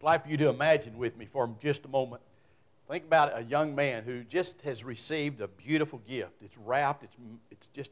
I'd 0.00 0.04
like 0.04 0.24
for 0.24 0.30
you 0.30 0.38
to 0.38 0.48
imagine 0.48 0.96
with 0.96 1.16
me 1.18 1.26
for 1.26 1.50
just 1.60 1.84
a 1.84 1.88
moment. 1.88 2.22
Think 2.88 3.04
about 3.04 3.38
a 3.38 3.42
young 3.42 3.74
man 3.74 4.02
who 4.02 4.24
just 4.24 4.58
has 4.62 4.82
received 4.82 5.42
a 5.42 5.48
beautiful 5.48 6.00
gift. 6.08 6.32
It's 6.42 6.56
wrapped, 6.56 7.04
it's, 7.04 7.16
it's 7.50 7.66
just 7.74 7.90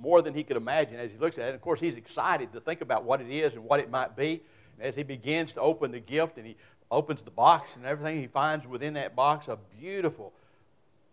more 0.00 0.22
than 0.22 0.32
he 0.32 0.42
could 0.42 0.56
imagine 0.56 0.96
as 0.96 1.12
he 1.12 1.18
looks 1.18 1.36
at 1.36 1.44
it. 1.44 1.46
And 1.48 1.54
of 1.54 1.60
course, 1.60 1.80
he's 1.80 1.96
excited 1.96 2.52
to 2.54 2.60
think 2.60 2.80
about 2.80 3.04
what 3.04 3.20
it 3.20 3.28
is 3.28 3.54
and 3.54 3.64
what 3.64 3.78
it 3.78 3.90
might 3.90 4.16
be. 4.16 4.40
And 4.78 4.86
as 4.86 4.96
he 4.96 5.02
begins 5.02 5.52
to 5.52 5.60
open 5.60 5.92
the 5.92 6.00
gift 6.00 6.38
and 6.38 6.46
he 6.46 6.56
opens 6.90 7.20
the 7.20 7.30
box 7.30 7.76
and 7.76 7.84
everything, 7.84 8.18
he 8.18 8.26
finds 8.26 8.66
within 8.66 8.94
that 8.94 9.14
box 9.14 9.46
a 9.48 9.58
beautiful, 9.78 10.32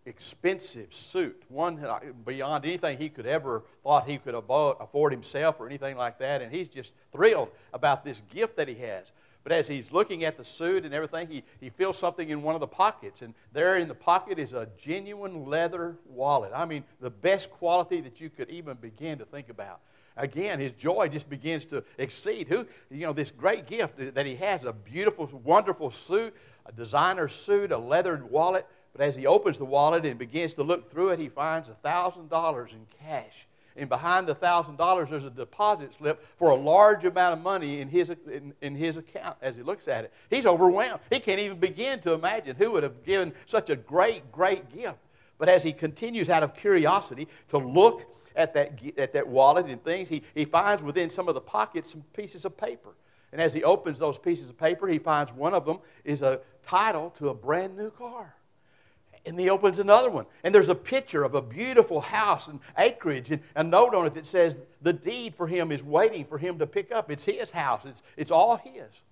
expensive 0.06 0.94
suit, 0.94 1.42
one 1.48 1.78
beyond 2.24 2.64
anything 2.64 2.96
he 2.96 3.10
could 3.10 3.26
ever 3.26 3.64
thought 3.84 4.08
he 4.08 4.16
could 4.16 4.34
afford 4.34 5.12
himself 5.12 5.60
or 5.60 5.66
anything 5.66 5.96
like 5.96 6.18
that. 6.20 6.40
And 6.40 6.50
he's 6.50 6.68
just 6.68 6.92
thrilled 7.12 7.50
about 7.74 8.02
this 8.02 8.22
gift 8.30 8.56
that 8.56 8.66
he 8.66 8.76
has. 8.76 9.12
But 9.44 9.52
as 9.52 9.66
he's 9.66 9.90
looking 9.90 10.24
at 10.24 10.36
the 10.36 10.44
suit 10.44 10.84
and 10.84 10.94
everything, 10.94 11.28
he, 11.28 11.42
he 11.60 11.70
feels 11.70 11.98
something 11.98 12.28
in 12.28 12.42
one 12.42 12.54
of 12.54 12.60
the 12.60 12.66
pockets. 12.66 13.22
And 13.22 13.34
there 13.52 13.76
in 13.78 13.88
the 13.88 13.94
pocket 13.94 14.38
is 14.38 14.52
a 14.52 14.68
genuine 14.78 15.46
leather 15.46 15.96
wallet. 16.06 16.52
I 16.54 16.64
mean, 16.64 16.84
the 17.00 17.10
best 17.10 17.50
quality 17.50 18.00
that 18.02 18.20
you 18.20 18.30
could 18.30 18.50
even 18.50 18.76
begin 18.76 19.18
to 19.18 19.24
think 19.24 19.48
about. 19.48 19.80
Again, 20.16 20.60
his 20.60 20.72
joy 20.72 21.08
just 21.08 21.28
begins 21.28 21.64
to 21.66 21.82
exceed 21.98 22.46
who, 22.48 22.66
you 22.90 23.06
know, 23.06 23.12
this 23.12 23.30
great 23.30 23.66
gift 23.66 24.14
that 24.14 24.26
he 24.26 24.36
has 24.36 24.64
a 24.64 24.72
beautiful, 24.72 25.26
wonderful 25.42 25.90
suit, 25.90 26.34
a 26.66 26.72
designer 26.72 27.28
suit, 27.28 27.72
a 27.72 27.78
leathered 27.78 28.30
wallet. 28.30 28.66
But 28.92 29.00
as 29.00 29.16
he 29.16 29.26
opens 29.26 29.58
the 29.58 29.64
wallet 29.64 30.04
and 30.04 30.18
begins 30.18 30.54
to 30.54 30.62
look 30.62 30.90
through 30.90 31.10
it, 31.10 31.18
he 31.18 31.28
finds 31.28 31.68
$1,000 31.68 32.72
in 32.72 32.86
cash 33.00 33.46
and 33.76 33.88
behind 33.88 34.26
the 34.26 34.34
thousand 34.34 34.76
dollars 34.76 35.08
there's 35.10 35.24
a 35.24 35.30
deposit 35.30 35.94
slip 35.94 36.24
for 36.36 36.50
a 36.50 36.54
large 36.54 37.04
amount 37.04 37.38
of 37.38 37.42
money 37.42 37.80
in 37.80 37.88
his, 37.88 38.10
in, 38.10 38.52
in, 38.60 38.76
his 38.76 38.96
account 38.96 39.36
as 39.40 39.56
he 39.56 39.62
looks 39.62 39.88
at 39.88 40.04
it. 40.04 40.12
He's 40.30 40.46
overwhelmed. 40.46 41.00
He 41.10 41.20
can't 41.20 41.40
even 41.40 41.58
begin 41.58 42.00
to 42.00 42.12
imagine 42.12 42.56
who 42.56 42.70
would 42.72 42.82
have 42.82 43.04
given 43.04 43.32
such 43.46 43.70
a 43.70 43.76
great 43.76 44.30
great 44.32 44.74
gift. 44.74 44.98
But 45.38 45.48
as 45.48 45.62
he 45.62 45.72
continues 45.72 46.28
out 46.28 46.42
of 46.42 46.54
curiosity 46.54 47.28
to 47.48 47.58
look 47.58 48.04
at 48.36 48.54
that, 48.54 48.80
at 48.96 49.12
that 49.12 49.26
wallet 49.26 49.66
and 49.66 49.82
things 49.82 50.08
he, 50.08 50.22
he 50.34 50.44
finds 50.44 50.82
within 50.82 51.10
some 51.10 51.28
of 51.28 51.34
the 51.34 51.40
pockets 51.40 51.90
some 51.90 52.04
pieces 52.14 52.44
of 52.44 52.56
paper. 52.56 52.90
And 53.32 53.40
as 53.40 53.52
he 53.52 53.64
opens 53.64 53.98
those 53.98 54.18
pieces 54.18 54.48
of 54.48 54.58
paper 54.58 54.86
he 54.88 54.98
finds 54.98 55.32
one 55.32 55.54
of 55.54 55.64
them 55.64 55.78
is 56.04 56.22
a 56.22 56.40
title 56.66 57.10
to 57.18 57.30
a 57.30 57.34
brand 57.34 57.76
new 57.76 57.90
car 57.90 58.34
and 59.24 59.38
he 59.38 59.48
opens 59.48 59.78
another 59.78 60.10
one. 60.10 60.26
And 60.42 60.54
there's 60.54 60.68
a 60.68 60.74
picture 60.74 61.22
of 61.22 61.34
a 61.34 61.42
beautiful 61.42 62.00
house 62.00 62.48
and 62.48 62.60
acreage 62.76 63.30
and 63.30 63.40
a 63.54 63.62
note 63.62 63.94
on 63.94 64.06
it 64.06 64.14
that 64.14 64.26
says 64.26 64.56
the 64.80 64.92
deed 64.92 65.34
for 65.34 65.46
him 65.46 65.70
is 65.70 65.82
waiting 65.82 66.24
for 66.24 66.38
him 66.38 66.58
to 66.58 66.66
pick 66.66 66.90
up. 66.90 67.10
It's 67.10 67.24
his 67.24 67.50
house, 67.50 67.84
it's, 67.84 68.02
it's 68.16 68.30
all 68.30 68.56
his. 68.56 69.02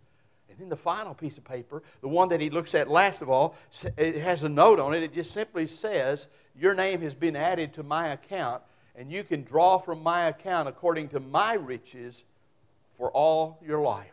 And 0.48 0.58
then 0.58 0.68
the 0.68 0.76
final 0.76 1.14
piece 1.14 1.38
of 1.38 1.44
paper, 1.44 1.82
the 2.00 2.08
one 2.08 2.28
that 2.30 2.40
he 2.40 2.50
looks 2.50 2.74
at 2.74 2.90
last 2.90 3.22
of 3.22 3.30
all, 3.30 3.54
it 3.96 4.16
has 4.16 4.42
a 4.42 4.48
note 4.48 4.80
on 4.80 4.94
it. 4.94 5.02
It 5.02 5.14
just 5.14 5.32
simply 5.32 5.66
says, 5.66 6.26
Your 6.58 6.74
name 6.74 7.02
has 7.02 7.14
been 7.14 7.36
added 7.36 7.72
to 7.74 7.84
my 7.84 8.08
account, 8.08 8.62
and 8.96 9.12
you 9.12 9.22
can 9.22 9.44
draw 9.44 9.78
from 9.78 10.02
my 10.02 10.26
account 10.26 10.68
according 10.68 11.08
to 11.10 11.20
my 11.20 11.54
riches 11.54 12.24
for 12.98 13.12
all 13.12 13.58
your 13.64 13.80
life. 13.80 14.06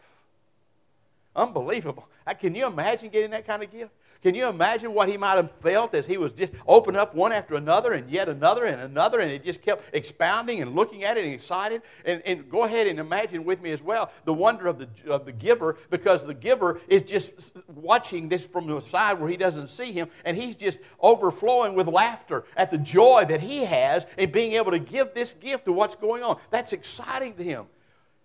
Unbelievable. 1.35 2.07
Can 2.39 2.55
you 2.55 2.67
imagine 2.67 3.09
getting 3.09 3.31
that 3.31 3.47
kind 3.47 3.63
of 3.63 3.71
gift? 3.71 3.91
Can 4.23 4.35
you 4.35 4.47
imagine 4.47 4.93
what 4.93 5.09
he 5.09 5.17
might 5.17 5.35
have 5.35 5.51
felt 5.59 5.93
as 5.93 6.05
he 6.05 6.17
was 6.17 6.33
just 6.33 6.51
opening 6.67 6.99
up 6.99 7.13
one 7.13 7.31
after 7.31 7.55
another 7.55 7.93
and 7.93 8.09
yet 8.09 8.29
another 8.29 8.65
and 8.65 8.81
another, 8.81 9.19
and 9.19 9.31
it 9.31 9.43
just 9.43 9.61
kept 9.61 9.83
expounding 9.93 10.61
and 10.61 10.75
looking 10.75 11.03
at 11.03 11.17
it 11.17 11.23
and 11.23 11.33
excited? 11.33 11.81
And, 12.05 12.21
and 12.25 12.49
go 12.49 12.63
ahead 12.63 12.87
and 12.87 12.99
imagine 12.99 13.43
with 13.45 13.61
me 13.61 13.71
as 13.71 13.81
well 13.81 14.11
the 14.25 14.33
wonder 14.33 14.67
of 14.67 14.79
the, 14.79 14.87
of 15.11 15.25
the 15.25 15.31
giver 15.31 15.77
because 15.89 16.23
the 16.23 16.33
giver 16.33 16.81
is 16.87 17.03
just 17.03 17.51
watching 17.67 18.29
this 18.29 18.45
from 18.45 18.67
the 18.67 18.81
side 18.81 19.19
where 19.19 19.29
he 19.29 19.37
doesn't 19.37 19.69
see 19.69 19.91
him, 19.91 20.09
and 20.25 20.35
he's 20.35 20.55
just 20.55 20.79
overflowing 20.99 21.75
with 21.75 21.87
laughter 21.87 22.43
at 22.55 22.71
the 22.71 22.77
joy 22.77 23.25
that 23.25 23.41
he 23.41 23.63
has 23.65 24.05
in 24.17 24.31
being 24.31 24.53
able 24.53 24.71
to 24.71 24.79
give 24.79 25.13
this 25.13 25.33
gift 25.35 25.65
to 25.65 25.71
what's 25.71 25.95
going 25.95 26.23
on. 26.23 26.39
That's 26.49 26.73
exciting 26.73 27.35
to 27.35 27.43
him. 27.43 27.65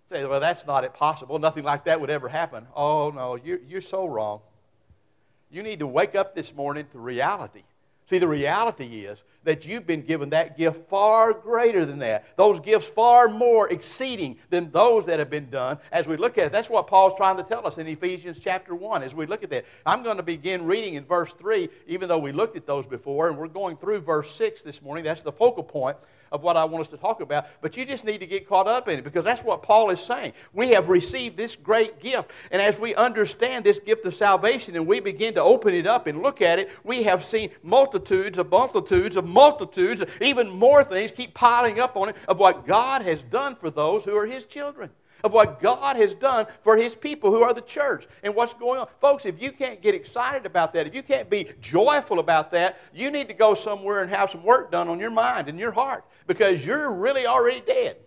Say, 0.09 0.25
well, 0.25 0.39
that's 0.39 0.65
not 0.65 0.91
possible. 0.93 1.39
Nothing 1.39 1.63
like 1.63 1.85
that 1.85 1.99
would 2.01 2.09
ever 2.09 2.27
happen. 2.27 2.67
Oh, 2.75 3.09
no, 3.09 3.35
you're, 3.35 3.59
you're 3.67 3.81
so 3.81 4.05
wrong. 4.05 4.41
You 5.53 5.61
need 5.61 5.79
to 5.79 5.87
wake 5.87 6.15
up 6.15 6.33
this 6.33 6.53
morning 6.55 6.87
to 6.93 6.97
reality. 6.97 7.61
See, 8.09 8.17
the 8.17 8.27
reality 8.27 9.05
is 9.05 9.21
that 9.43 9.67
you've 9.67 9.85
been 9.85 10.01
given 10.01 10.31
that 10.31 10.57
gift 10.57 10.89
far 10.89 11.31
greater 11.31 11.85
than 11.85 11.99
that. 11.99 12.25
Those 12.37 12.59
gifts 12.59 12.87
far 12.87 13.29
more 13.29 13.69
exceeding 13.69 14.37
than 14.49 14.71
those 14.71 15.05
that 15.05 15.19
have 15.19 15.29
been 15.29 15.51
done 15.51 15.77
as 15.91 16.07
we 16.07 16.17
look 16.17 16.39
at 16.39 16.47
it. 16.47 16.51
That's 16.51 16.71
what 16.71 16.87
Paul's 16.87 17.13
trying 17.15 17.37
to 17.37 17.43
tell 17.43 17.67
us 17.67 17.77
in 17.77 17.87
Ephesians 17.87 18.39
chapter 18.39 18.73
1 18.73 19.03
as 19.03 19.13
we 19.13 19.27
look 19.27 19.43
at 19.43 19.51
that. 19.51 19.65
I'm 19.85 20.01
going 20.01 20.17
to 20.17 20.23
begin 20.23 20.65
reading 20.65 20.95
in 20.95 21.05
verse 21.05 21.31
3, 21.33 21.69
even 21.85 22.09
though 22.09 22.17
we 22.17 22.31
looked 22.31 22.57
at 22.57 22.65
those 22.65 22.87
before, 22.87 23.29
and 23.29 23.37
we're 23.37 23.47
going 23.47 23.77
through 23.77 24.01
verse 24.01 24.33
6 24.33 24.63
this 24.63 24.81
morning. 24.81 25.03
That's 25.03 25.21
the 25.21 25.31
focal 25.31 25.63
point 25.63 25.97
of 26.33 26.41
what 26.41 26.57
I 26.57 26.65
want 26.65 26.81
us 26.81 26.87
to 26.89 26.97
talk 26.97 27.21
about, 27.21 27.45
but 27.61 27.77
you 27.77 27.85
just 27.85 28.03
need 28.03 28.17
to 28.17 28.25
get 28.25 28.49
caught 28.49 28.67
up 28.67 28.89
in 28.89 28.97
it 28.97 29.03
because 29.03 29.23
that's 29.23 29.43
what 29.43 29.61
Paul 29.61 29.91
is 29.91 30.01
saying. 30.01 30.33
We 30.51 30.69
have 30.71 30.89
received 30.89 31.37
this 31.37 31.55
great 31.55 31.99
gift, 31.99 32.31
and 32.51 32.61
as 32.61 32.79
we 32.79 32.95
understand 32.95 33.63
this 33.63 33.79
gift 33.79 34.03
of 34.05 34.15
salvation 34.15 34.75
and 34.75 34.87
we 34.87 34.99
begin 34.99 35.35
to 35.35 35.41
open 35.43 35.75
it 35.75 35.85
up 35.85 36.07
and 36.07 36.21
look 36.21 36.41
at 36.41 36.57
it, 36.57 36.71
we 36.83 37.03
have 37.03 37.23
seen 37.23 37.51
multitudes 37.61 38.39
of 38.39 38.49
multitudes 38.49 39.15
of 39.15 39.25
multitudes, 39.25 40.03
even 40.19 40.49
more 40.49 40.83
things 40.83 41.11
keep 41.11 41.35
piling 41.35 41.79
up 41.79 41.95
on 41.95 42.09
it 42.09 42.15
of 42.27 42.39
what 42.39 42.65
God 42.65 43.03
has 43.03 43.21
done 43.21 43.55
for 43.55 43.69
those 43.69 44.03
who 44.03 44.17
are 44.17 44.25
His 44.25 44.45
children 44.45 44.89
of 45.23 45.33
what 45.33 45.59
God 45.59 45.95
has 45.95 46.13
done 46.13 46.45
for 46.61 46.77
His 46.77 46.95
people 46.95 47.31
who 47.31 47.43
are 47.43 47.53
the 47.53 47.61
church 47.61 48.07
and 48.23 48.35
what's 48.35 48.53
going 48.53 48.79
on. 48.79 48.87
Folks, 48.99 49.25
if 49.25 49.41
you 49.41 49.51
can't 49.51 49.81
get 49.81 49.95
excited 49.95 50.45
about 50.45 50.73
that, 50.73 50.87
if 50.87 50.93
you 50.93 51.03
can't 51.03 51.29
be 51.29 51.47
joyful 51.61 52.19
about 52.19 52.51
that, 52.51 52.79
you 52.93 53.09
need 53.09 53.27
to 53.29 53.33
go 53.33 53.53
somewhere 53.53 54.01
and 54.01 54.09
have 54.09 54.31
some 54.31 54.43
work 54.43 54.71
done 54.71 54.87
on 54.87 54.99
your 54.99 55.11
mind 55.11 55.47
and 55.47 55.57
your 55.57 55.71
heart 55.71 56.05
because 56.27 56.65
you're 56.65 56.91
really 56.91 57.25
already 57.25 57.61
dead. 57.61 57.97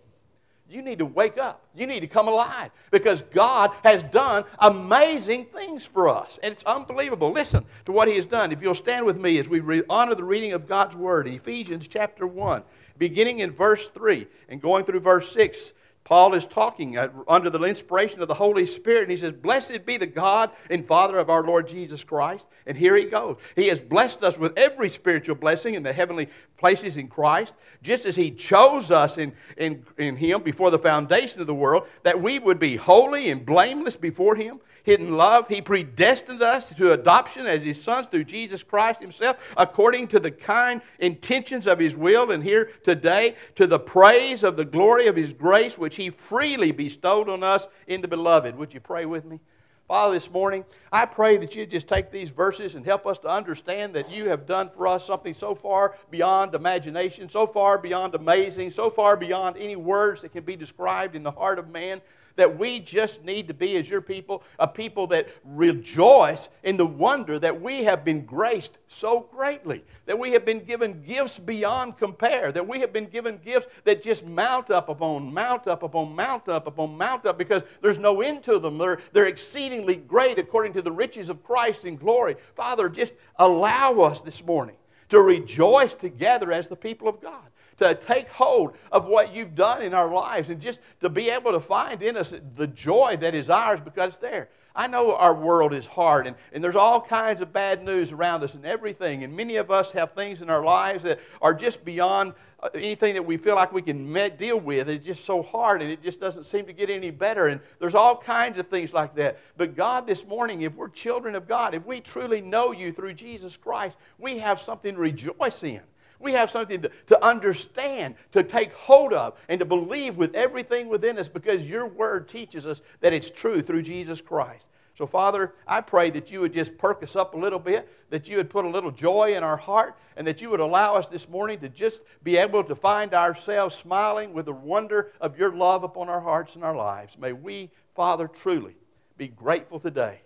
You 0.69 0.81
need 0.81 0.99
to 0.99 1.05
wake 1.05 1.37
up. 1.37 1.63
You 1.73 1.87
need 1.87 2.01
to 2.01 2.07
come 2.07 2.27
alive 2.27 2.71
because 2.91 3.21
God 3.21 3.71
has 3.85 4.03
done 4.03 4.43
amazing 4.59 5.45
things 5.45 5.85
for 5.85 6.09
us. 6.09 6.39
And 6.43 6.51
it's 6.51 6.63
unbelievable. 6.63 7.31
Listen 7.31 7.65
to 7.85 7.93
what 7.93 8.09
He 8.09 8.15
has 8.15 8.25
done. 8.25 8.51
If 8.51 8.61
you'll 8.61 8.75
stand 8.75 9.05
with 9.05 9.17
me 9.17 9.37
as 9.37 9.47
we 9.47 9.61
re- 9.61 9.83
honor 9.89 10.13
the 10.13 10.25
reading 10.25 10.51
of 10.51 10.67
God's 10.67 10.95
Word, 10.95 11.27
Ephesians 11.27 11.87
chapter 11.87 12.27
1, 12.27 12.63
beginning 12.97 13.39
in 13.39 13.51
verse 13.51 13.87
3 13.87 14.27
and 14.49 14.61
going 14.61 14.83
through 14.83 14.99
verse 14.99 15.31
6. 15.31 15.71
Paul 16.07 16.35
is 16.35 16.45
talking 16.45 16.97
under 17.27 17.49
the 17.49 17.61
inspiration 17.63 18.21
of 18.21 18.29
the 18.29 18.33
Holy 18.33 18.65
Spirit, 18.65 19.01
and 19.01 19.11
he 19.11 19.17
says, 19.17 19.33
Blessed 19.33 19.85
be 19.85 19.97
the 19.97 20.05
God 20.05 20.51
and 20.69 20.85
Father 20.85 21.17
of 21.17 21.29
our 21.29 21.43
Lord 21.43 21.67
Jesus 21.67 22.05
Christ. 22.05 22.47
And 22.65 22.77
here 22.77 22.95
he 22.95 23.03
goes. 23.03 23.35
He 23.57 23.67
has 23.67 23.81
blessed 23.81 24.23
us 24.23 24.39
with 24.39 24.57
every 24.57 24.87
spiritual 24.87 25.35
blessing 25.35 25.73
in 25.73 25.83
the 25.83 25.91
heavenly 25.91 26.29
places 26.55 26.95
in 26.95 27.09
Christ, 27.09 27.53
just 27.81 28.05
as 28.05 28.15
he 28.15 28.31
chose 28.31 28.89
us 28.89 29.17
in, 29.17 29.33
in, 29.57 29.83
in 29.97 30.15
him 30.15 30.43
before 30.43 30.71
the 30.71 30.79
foundation 30.79 31.41
of 31.41 31.47
the 31.47 31.53
world, 31.53 31.85
that 32.03 32.21
we 32.21 32.39
would 32.39 32.57
be 32.57 32.77
holy 32.77 33.29
and 33.29 33.45
blameless 33.45 33.97
before 33.97 34.37
him 34.37 34.61
hidden 34.87 35.17
love. 35.17 35.49
He 35.49 35.61
predestined 35.61 36.41
us 36.41 36.69
to 36.69 36.93
adoption 36.93 37.45
as 37.45 37.61
his 37.61 37.79
sons 37.83 38.07
through 38.07 38.23
Jesus 38.23 38.63
Christ 38.63 39.01
himself, 39.01 39.53
according 39.57 40.07
to 40.07 40.19
the 40.19 40.31
kind 40.31 40.81
intentions 40.97 41.67
of 41.67 41.77
his 41.77 41.93
will. 41.93 42.31
And 42.31 42.41
here 42.41 42.71
today, 42.83 43.35
to 43.55 43.67
the 43.67 43.79
praise 43.79 44.43
of 44.43 44.55
the 44.55 44.63
glory 44.63 45.07
of 45.07 45.17
his 45.17 45.33
grace, 45.33 45.77
which 45.77 45.97
he 45.97 46.09
freely 46.09 46.71
bestowed 46.71 47.27
on 47.27 47.43
us 47.43 47.67
in 47.85 47.99
the 47.99 48.07
beloved. 48.07 48.55
Would 48.55 48.73
you 48.73 48.79
pray 48.79 49.05
with 49.05 49.25
me? 49.25 49.41
Father, 49.89 50.13
this 50.13 50.31
morning, 50.31 50.63
I 50.89 51.05
pray 51.05 51.35
that 51.35 51.53
you 51.53 51.65
just 51.65 51.89
take 51.89 52.09
these 52.09 52.29
verses 52.29 52.75
and 52.75 52.85
help 52.85 53.05
us 53.05 53.17
to 53.19 53.27
understand 53.27 53.93
that 53.95 54.09
you 54.09 54.29
have 54.29 54.45
done 54.45 54.69
for 54.69 54.87
us 54.87 55.05
something 55.05 55.33
so 55.33 55.53
far 55.53 55.95
beyond 56.09 56.55
imagination, 56.55 57.27
so 57.27 57.45
far 57.45 57.77
beyond 57.77 58.15
amazing, 58.15 58.69
so 58.69 58.89
far 58.89 59.17
beyond 59.17 59.57
any 59.57 59.75
words 59.75 60.21
that 60.21 60.31
can 60.31 60.45
be 60.45 60.55
described 60.55 61.13
in 61.13 61.23
the 61.23 61.31
heart 61.31 61.59
of 61.59 61.69
man 61.69 62.01
that 62.37 62.57
we 62.57 62.79
just 62.79 63.23
need 63.23 63.47
to 63.49 63.53
be, 63.53 63.75
as 63.75 63.89
your 63.89 64.01
people, 64.01 64.43
a 64.57 64.67
people 64.67 65.07
that 65.07 65.27
rejoice 65.43 66.49
in 66.63 66.77
the 66.77 66.85
wonder 66.85 67.37
that 67.37 67.61
we 67.61 67.83
have 67.83 68.05
been 68.05 68.25
graced 68.25 68.77
so 68.87 69.27
greatly, 69.31 69.83
that 70.05 70.17
we 70.17 70.31
have 70.31 70.45
been 70.45 70.63
given 70.63 71.03
gifts 71.03 71.37
beyond 71.37 71.97
compare, 71.97 72.51
that 72.51 72.65
we 72.65 72.79
have 72.79 72.93
been 72.93 73.07
given 73.07 73.37
gifts 73.43 73.67
that 73.83 74.01
just 74.01 74.25
mount 74.25 74.71
up 74.71 74.87
upon 74.87 75.33
mount 75.33 75.67
up 75.67 75.83
upon 75.83 76.15
mount 76.15 76.47
up 76.47 76.67
upon 76.67 76.97
mount 76.97 77.25
up 77.25 77.37
because 77.37 77.63
there's 77.81 77.99
no 77.99 78.21
end 78.21 78.43
to 78.43 78.59
them. 78.59 78.77
They're, 78.77 78.99
they're 79.11 79.27
exceedingly 79.27 79.95
great 79.95 80.39
according 80.39 80.73
to 80.73 80.81
the 80.81 80.91
riches 80.91 81.29
of 81.29 81.43
Christ 81.43 81.85
in 81.85 81.97
glory. 81.97 82.35
Father, 82.55 82.87
just 82.87 83.13
allow 83.35 83.99
us 84.01 84.21
this 84.21 84.43
morning 84.43 84.77
to 85.09 85.21
rejoice 85.21 85.93
together 85.93 86.51
as 86.51 86.67
the 86.67 86.75
people 86.75 87.07
of 87.07 87.21
God 87.21 87.43
to 87.77 87.95
take 87.95 88.29
hold 88.29 88.75
of 88.91 89.05
what 89.05 89.33
you've 89.33 89.55
done 89.55 89.81
in 89.81 89.93
our 89.93 90.11
lives 90.11 90.49
and 90.49 90.59
just 90.59 90.79
to 91.01 91.09
be 91.09 91.29
able 91.29 91.51
to 91.51 91.59
find 91.59 92.01
in 92.01 92.17
us 92.17 92.33
the 92.55 92.67
joy 92.67 93.17
that 93.21 93.35
is 93.35 93.49
ours 93.49 93.79
because 93.81 94.07
it's 94.13 94.17
there. 94.17 94.49
I 94.77 94.85
know 94.85 95.15
our 95.15 95.33
world 95.33 95.73
is 95.73 95.87
hard, 95.87 96.27
and, 96.27 96.35
and 96.53 96.63
there's 96.63 96.75
all 96.75 97.01
kinds 97.01 97.41
of 97.41 97.51
bad 97.51 97.83
news 97.83 98.11
around 98.11 98.43
us 98.43 98.53
and 98.53 98.63
everything. 98.63 99.23
And 99.23 99.35
many 99.35 99.55
of 99.55 99.71
us 99.71 99.91
have 99.93 100.13
things 100.13 100.43
in 100.43 100.51
our 100.51 100.63
lives 100.63 101.01
that 101.03 101.19
are 101.41 101.55
just 101.55 101.83
beyond 101.83 102.35
uh, 102.61 102.69
anything 102.75 103.15
that 103.15 103.25
we 103.25 103.37
feel 103.37 103.55
like 103.55 103.73
we 103.73 103.81
can 103.81 104.11
met, 104.11 104.37
deal 104.37 104.59
with. 104.59 104.87
It's 104.87 105.03
just 105.03 105.25
so 105.25 105.41
hard, 105.41 105.81
and 105.81 105.89
it 105.89 106.03
just 106.03 106.19
doesn't 106.19 106.43
seem 106.43 106.67
to 106.67 106.73
get 106.73 106.91
any 106.91 107.09
better. 107.09 107.47
And 107.47 107.59
there's 107.79 107.95
all 107.95 108.15
kinds 108.15 108.59
of 108.59 108.67
things 108.67 108.93
like 108.93 109.15
that. 109.15 109.39
But 109.57 109.75
God, 109.75 110.05
this 110.05 110.27
morning, 110.27 110.61
if 110.61 110.75
we're 110.75 110.89
children 110.89 111.33
of 111.33 111.47
God, 111.47 111.73
if 111.73 111.83
we 111.83 111.99
truly 111.99 112.41
know 112.41 112.71
you 112.71 112.91
through 112.91 113.15
Jesus 113.15 113.57
Christ, 113.57 113.97
we 114.19 114.37
have 114.37 114.61
something 114.61 114.93
to 114.93 115.01
rejoice 115.01 115.63
in. 115.63 115.81
We 116.19 116.33
have 116.33 116.49
something 116.49 116.81
to, 116.81 116.91
to 117.07 117.25
understand, 117.25 118.15
to 118.31 118.43
take 118.43 118.73
hold 118.73 119.13
of, 119.13 119.37
and 119.49 119.59
to 119.59 119.65
believe 119.65 120.17
with 120.17 120.35
everything 120.35 120.87
within 120.87 121.19
us 121.19 121.29
because 121.29 121.65
your 121.65 121.85
word 121.85 122.27
teaches 122.27 122.65
us 122.65 122.81
that 123.01 123.13
it's 123.13 123.29
true 123.29 123.61
through 123.61 123.83
Jesus 123.83 124.21
Christ. 124.21 124.67
So, 124.97 125.05
Father, 125.05 125.53
I 125.67 125.81
pray 125.81 126.09
that 126.09 126.31
you 126.31 126.39
would 126.39 126.53
just 126.53 126.75
perk 126.75 127.03
us 127.03 127.15
up 127.15 127.35
a 127.35 127.37
little 127.37 127.59
bit, 127.59 127.87
that 128.09 128.27
you 128.27 128.37
would 128.37 128.49
put 128.49 128.65
a 128.65 128.69
little 128.69 128.89
joy 128.89 129.35
in 129.35 129.43
our 129.43 129.55
heart, 129.55 129.95
and 130.15 130.25
that 130.25 130.41
you 130.41 130.49
would 130.49 130.59
allow 130.59 130.95
us 130.95 131.05
this 131.05 131.29
morning 131.29 131.59
to 131.59 131.69
just 131.69 132.01
be 132.23 132.35
able 132.35 132.63
to 132.63 132.73
find 132.73 133.13
ourselves 133.13 133.75
smiling 133.75 134.33
with 134.33 134.47
the 134.47 134.53
wonder 134.53 135.11
of 135.21 135.37
your 135.37 135.55
love 135.55 135.83
upon 135.83 136.09
our 136.09 136.19
hearts 136.19 136.55
and 136.55 136.63
our 136.63 136.75
lives. 136.75 137.15
May 137.15 137.31
we, 137.31 137.69
Father, 137.93 138.27
truly 138.27 138.75
be 139.17 139.27
grateful 139.27 139.79
today, 139.79 140.21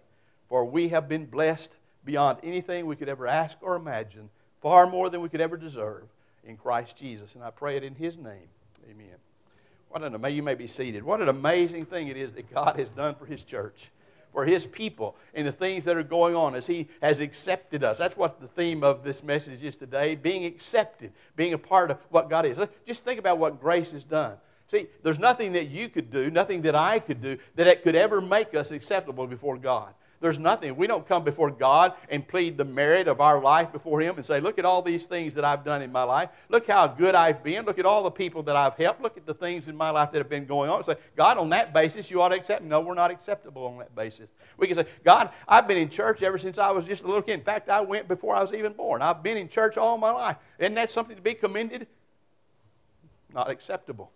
for 0.47 0.63
we 0.63 0.87
have 0.87 1.09
been 1.09 1.25
blessed 1.25 1.71
beyond 2.05 2.39
anything 2.41 2.85
we 2.85 2.95
could 2.95 3.09
ever 3.09 3.27
ask 3.27 3.57
or 3.61 3.75
imagine 3.75 4.29
far 4.61 4.87
more 4.87 5.09
than 5.09 5.21
we 5.21 5.29
could 5.29 5.41
ever 5.41 5.57
deserve 5.57 6.03
in 6.45 6.57
Christ 6.57 6.97
Jesus. 6.97 7.35
And 7.35 7.43
I 7.43 7.49
pray 7.49 7.77
it 7.77 7.83
in 7.83 7.95
His 7.95 8.17
name. 8.17 8.49
Amen. 8.89 9.15
What 9.89 10.03
an, 10.03 10.33
you 10.33 10.43
may 10.43 10.55
be 10.55 10.67
seated. 10.67 11.03
What 11.03 11.21
an 11.21 11.29
amazing 11.29 11.85
thing 11.85 12.07
it 12.07 12.17
is 12.17 12.33
that 12.33 12.53
God 12.53 12.77
has 12.77 12.87
done 12.89 13.15
for 13.15 13.25
His 13.25 13.43
church, 13.43 13.89
for 14.31 14.45
His 14.45 14.65
people, 14.65 15.15
and 15.33 15.45
the 15.45 15.51
things 15.51 15.83
that 15.85 15.97
are 15.97 16.03
going 16.03 16.35
on 16.35 16.55
as 16.55 16.67
He 16.67 16.87
has 17.01 17.19
accepted 17.19 17.83
us. 17.83 17.97
That's 17.97 18.15
what 18.15 18.39
the 18.39 18.47
theme 18.47 18.83
of 18.83 19.03
this 19.03 19.23
message 19.23 19.63
is 19.63 19.75
today 19.75 20.15
being 20.15 20.45
accepted, 20.45 21.11
being 21.35 21.53
a 21.53 21.57
part 21.57 21.91
of 21.91 21.97
what 22.09 22.29
God 22.29 22.45
is. 22.45 22.57
Just 22.85 23.03
think 23.03 23.19
about 23.19 23.37
what 23.37 23.59
grace 23.59 23.91
has 23.91 24.03
done. 24.03 24.37
See, 24.69 24.87
there's 25.03 25.19
nothing 25.19 25.51
that 25.51 25.65
you 25.65 25.89
could 25.89 26.09
do, 26.09 26.31
nothing 26.31 26.61
that 26.61 26.75
I 26.75 26.99
could 26.99 27.21
do, 27.21 27.37
that 27.55 27.83
could 27.83 27.95
ever 27.95 28.21
make 28.21 28.55
us 28.55 28.71
acceptable 28.71 29.27
before 29.27 29.57
God. 29.57 29.93
There's 30.21 30.37
nothing. 30.37 30.75
We 30.75 30.85
don't 30.85 31.07
come 31.07 31.23
before 31.23 31.49
God 31.49 31.93
and 32.07 32.25
plead 32.25 32.55
the 32.55 32.63
merit 32.63 33.07
of 33.07 33.19
our 33.19 33.41
life 33.41 33.71
before 33.71 34.01
Him 34.01 34.17
and 34.17 34.25
say, 34.25 34.39
Look 34.39 34.59
at 34.59 34.65
all 34.65 34.83
these 34.83 35.07
things 35.07 35.33
that 35.33 35.43
I've 35.43 35.65
done 35.65 35.81
in 35.81 35.91
my 35.91 36.03
life. 36.03 36.29
Look 36.47 36.67
how 36.67 36.85
good 36.85 37.15
I've 37.15 37.43
been. 37.43 37.65
Look 37.65 37.79
at 37.79 37.87
all 37.87 38.03
the 38.03 38.11
people 38.11 38.43
that 38.43 38.55
I've 38.55 38.75
helped. 38.75 39.01
Look 39.01 39.17
at 39.17 39.25
the 39.25 39.33
things 39.33 39.67
in 39.67 39.75
my 39.75 39.89
life 39.89 40.11
that 40.11 40.19
have 40.19 40.29
been 40.29 40.45
going 40.45 40.69
on. 40.69 40.83
Say, 40.83 40.95
God, 41.15 41.39
on 41.39 41.49
that 41.49 41.73
basis, 41.73 42.11
you 42.11 42.21
ought 42.21 42.29
to 42.29 42.35
accept. 42.35 42.61
No, 42.63 42.81
we're 42.81 42.93
not 42.93 43.09
acceptable 43.09 43.65
on 43.65 43.79
that 43.79 43.95
basis. 43.95 44.29
We 44.57 44.67
can 44.67 44.75
say, 44.77 44.85
God, 45.03 45.31
I've 45.47 45.67
been 45.67 45.77
in 45.77 45.89
church 45.89 46.21
ever 46.21 46.37
since 46.37 46.59
I 46.59 46.69
was 46.69 46.85
just 46.85 47.01
a 47.03 47.07
little 47.07 47.23
kid. 47.23 47.33
In 47.33 47.41
fact, 47.41 47.67
I 47.67 47.81
went 47.81 48.07
before 48.07 48.35
I 48.35 48.41
was 48.43 48.53
even 48.53 48.73
born. 48.73 49.01
I've 49.01 49.23
been 49.23 49.37
in 49.37 49.49
church 49.49 49.75
all 49.75 49.97
my 49.97 50.11
life. 50.11 50.37
Isn't 50.59 50.75
that 50.75 50.91
something 50.91 51.15
to 51.15 51.21
be 51.21 51.33
commended? 51.33 51.87
Not 53.33 53.49
acceptable 53.49 54.11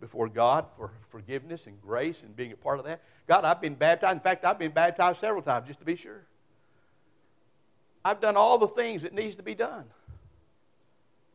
before 0.00 0.28
God 0.28 0.66
for 0.76 0.90
forgiveness 1.10 1.66
and 1.66 1.80
grace 1.80 2.22
and 2.22 2.36
being 2.36 2.52
a 2.52 2.56
part 2.56 2.78
of 2.78 2.84
that. 2.84 3.00
God, 3.26 3.44
I've 3.44 3.60
been 3.60 3.74
baptized. 3.74 4.14
In 4.14 4.20
fact, 4.20 4.44
I've 4.44 4.58
been 4.58 4.72
baptized 4.72 5.20
several 5.20 5.42
times 5.42 5.66
just 5.66 5.78
to 5.80 5.84
be 5.84 5.96
sure. 5.96 6.22
I've 8.04 8.20
done 8.20 8.36
all 8.36 8.58
the 8.58 8.68
things 8.68 9.02
that 9.02 9.14
needs 9.14 9.36
to 9.36 9.42
be 9.42 9.54
done. 9.54 9.84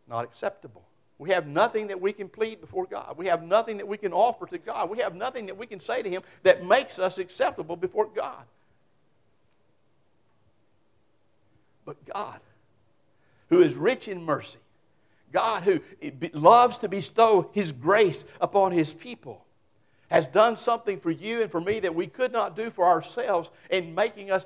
Not 0.08 0.24
acceptable. 0.24 0.84
We 1.18 1.30
have 1.32 1.46
nothing 1.46 1.88
that 1.88 2.02
we 2.02 2.14
can 2.14 2.30
plead 2.30 2.62
before 2.62 2.86
God. 2.86 3.16
We 3.18 3.28
have 3.28 3.44
nothing 3.44 3.78
that 3.78 3.88
we 3.88 3.98
can 3.98 4.14
offer 4.14 4.48
to 4.48 4.58
God. 4.58 4.90
We 4.90 5.00
have 5.00 5.14
nothing 5.14 5.48
that 5.48 5.58
we 5.58 5.68
can 5.68 5.80
say 5.80 6.02
to 6.02 6.10
Him 6.10 6.24
that 6.44 6.66
makes 6.66 6.98
us 6.98 7.18
acceptable 7.18 7.76
before 7.76 8.08
God. 8.08 8.44
But 11.86 12.04
God, 12.06 12.40
who 13.50 13.62
is 13.62 13.76
rich 13.76 14.08
in 14.08 14.24
mercy, 14.24 14.60
God, 15.32 15.64
who 15.64 15.82
loves 16.34 16.78
to 16.80 16.90
bestow 16.90 17.50
His 17.54 17.72
grace 17.72 18.26
upon 18.40 18.72
His 18.72 18.94
people, 18.94 19.46
has 20.10 20.28
done 20.28 20.58
something 20.58 21.00
for 21.00 21.12
you 21.12 21.42
and 21.42 21.50
for 21.50 21.62
me 21.62 21.80
that 21.80 21.96
we 21.96 22.08
could 22.08 22.32
not 22.32 22.56
do 22.56 22.70
for 22.70 22.86
ourselves 22.86 23.50
in 23.70 23.96
making 23.96 24.32
us 24.32 24.46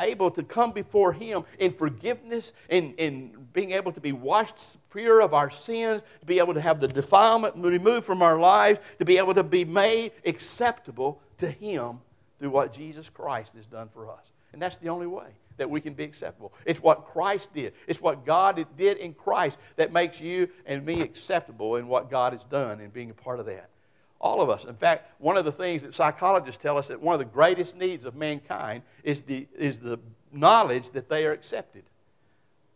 able 0.00 0.30
to 0.30 0.42
come 0.42 0.72
before 0.72 1.12
Him 1.12 1.44
in 1.58 1.72
forgiveness, 1.72 2.52
in, 2.68 2.94
in 2.94 3.32
being 3.52 3.72
able 3.72 3.92
to 3.92 4.00
be 4.00 4.12
washed 4.12 4.76
pure 4.90 5.20
of 5.20 5.32
our 5.32 5.50
sins, 5.50 6.02
to 6.20 6.26
be 6.26 6.38
able 6.38 6.54
to 6.54 6.60
have 6.60 6.80
the 6.80 6.88
defilement 6.88 7.56
removed 7.56 8.04
from 8.04 8.22
our 8.22 8.38
lives, 8.38 8.80
to 8.98 9.04
be 9.04 9.18
able 9.18 9.34
to 9.34 9.42
be 9.42 9.64
made 9.64 10.12
acceptable 10.26 11.20
to 11.38 11.50
Him 11.50 12.00
through 12.38 12.50
what 12.50 12.72
Jesus 12.72 13.08
Christ 13.08 13.54
has 13.54 13.66
done 13.66 13.88
for 13.88 14.10
us. 14.10 14.32
And 14.52 14.60
that's 14.60 14.76
the 14.76 14.88
only 14.88 15.06
way 15.06 15.28
that 15.58 15.68
we 15.68 15.80
can 15.80 15.92
be 15.92 16.04
acceptable. 16.04 16.52
It's 16.64 16.80
what 16.80 17.06
Christ 17.06 17.52
did. 17.54 17.74
It's 17.86 18.00
what 18.00 18.24
God 18.24 18.64
did 18.76 18.96
in 18.96 19.12
Christ 19.12 19.58
that 19.76 19.92
makes 19.92 20.20
you 20.20 20.48
and 20.64 20.84
me 20.84 21.02
acceptable 21.02 21.76
in 21.76 21.86
what 21.86 22.10
God 22.10 22.32
has 22.32 22.44
done 22.44 22.80
and 22.80 22.92
being 22.92 23.10
a 23.10 23.14
part 23.14 23.38
of 23.38 23.46
that. 23.46 23.68
All 24.20 24.40
of 24.40 24.50
us. 24.50 24.64
In 24.64 24.74
fact, 24.74 25.12
one 25.20 25.36
of 25.36 25.44
the 25.44 25.52
things 25.52 25.82
that 25.82 25.94
psychologists 25.94 26.60
tell 26.60 26.76
us 26.78 26.88
that 26.88 27.00
one 27.00 27.14
of 27.14 27.20
the 27.20 27.24
greatest 27.24 27.76
needs 27.76 28.04
of 28.04 28.16
mankind 28.16 28.82
is 29.04 29.22
the, 29.22 29.46
is 29.56 29.78
the 29.78 30.00
knowledge 30.32 30.90
that 30.90 31.08
they 31.08 31.24
are 31.26 31.32
accepted. 31.32 31.84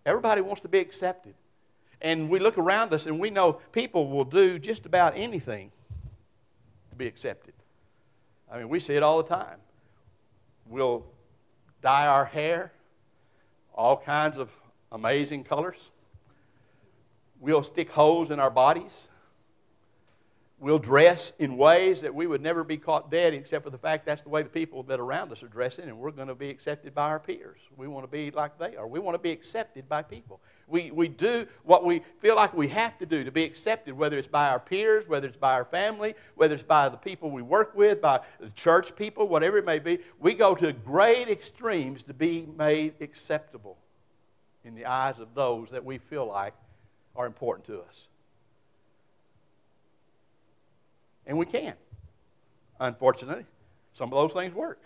Everybody 0.07 0.41
wants 0.41 0.61
to 0.61 0.69
be 0.69 0.79
accepted. 0.79 1.35
And 2.01 2.29
we 2.29 2.41
look 2.41 2.59
around 2.59 2.93
us 2.93 3.07
and 3.07 3.19
we 3.19 3.31
know 3.31 3.55
people 3.73 4.09
will 4.09 4.25
do 4.25 4.59
just 4.59 4.87
about 4.87 5.17
anything 5.17 5.71
to 6.91 6.97
be 6.97 7.07
accepted. 7.07 7.55
I 8.51 8.59
mean, 8.59 8.69
we 8.69 8.81
see 8.81 8.95
it 8.95 9.03
all 9.03 9.23
the 9.23 9.29
time. 9.29 9.59
We'll 10.69 11.05
dye 11.83 12.07
our 12.07 12.25
hair 12.25 12.73
all 13.75 13.97
kinds 13.97 14.39
of 14.39 14.51
amazing 14.91 15.45
colors. 15.45 15.91
We'll 17.41 17.63
stick 17.63 17.91
holes 17.91 18.31
in 18.31 18.39
our 18.39 18.51
bodies. 18.51 19.09
We'll 20.63 20.79
dress 20.79 21.33
in 21.41 21.57
ways 21.57 22.03
that 22.03 22.15
we 22.15 22.29
would 22.29 22.41
never 22.41 22.63
be 22.63 22.77
caught 22.77 23.11
dead, 23.11 23.35
except 23.35 23.65
for 23.65 23.71
the 23.71 23.79
fact 23.79 24.07
that's 24.07 24.23
the 24.23 24.29
way 24.29 24.43
the 24.43 24.49
people 24.49 24.85
that 24.85 25.01
are 25.01 25.03
around 25.03 25.33
us 25.33 25.43
are 25.43 25.49
dressing, 25.49 25.87
and 25.89 25.99
we're 25.99 26.13
going 26.13 26.29
to 26.29 26.37
be 26.37 26.51
accepted 26.51 26.95
by 26.95 27.09
our 27.09 27.19
peers. 27.19 27.59
We 27.77 27.89
want 27.89 28.05
to 28.05 28.09
be 28.09 28.31
like 28.31 28.61
they 28.61 28.77
are. 28.77 28.87
We 28.87 29.01
want 29.01 29.17
to 29.17 29.19
be 29.19 29.33
accepted 29.33 29.89
by 29.89 30.03
people. 30.03 30.41
We, 30.69 30.93
we 30.93 31.09
do 31.09 31.49
what 31.65 31.85
we 31.85 32.03
feel 32.21 32.37
like 32.37 32.55
we 32.55 32.69
have 32.69 32.97
to 32.99 33.07
do 33.07 33.25
to 33.25 33.33
be 33.33 33.43
accepted, 33.43 33.99
whether 33.99 34.17
it's 34.17 34.29
by 34.29 34.51
our 34.51 34.61
peers, 34.61 35.09
whether 35.09 35.27
it's 35.27 35.37
by 35.37 35.55
our 35.55 35.65
family, 35.65 36.15
whether 36.37 36.55
it's 36.55 36.63
by 36.63 36.89
the 36.89 36.97
people 36.97 37.33
we 37.33 37.43
work 37.43 37.75
with, 37.75 38.01
by 38.01 38.21
the 38.39 38.51
church 38.51 38.95
people, 38.95 39.27
whatever 39.27 39.59
it 39.59 39.65
may 39.65 39.81
be. 39.81 39.99
We 40.21 40.33
go 40.33 40.55
to 40.55 40.73
great 40.73 41.29
extremes 41.29 42.05
to 42.05 42.15
be 42.15 42.47
made 42.57 42.95
acceptable 43.01 43.79
in 44.65 44.77
the 44.77 44.87
eyes 44.87 45.19
of 45.19 45.35
those 45.35 45.71
that 45.71 45.85
we 45.85 45.99
feel 45.99 46.27
like 46.27 46.55
are 47.17 47.27
important 47.27 47.67
to 47.67 47.81
us. 47.81 48.07
And 51.27 51.39
we 51.39 51.47
can. 51.47 51.75
Unfortunately, 52.81 53.45
some 53.95 54.13
of 54.13 54.19
those 54.19 54.33
things 54.33 54.55
work. 54.55 54.81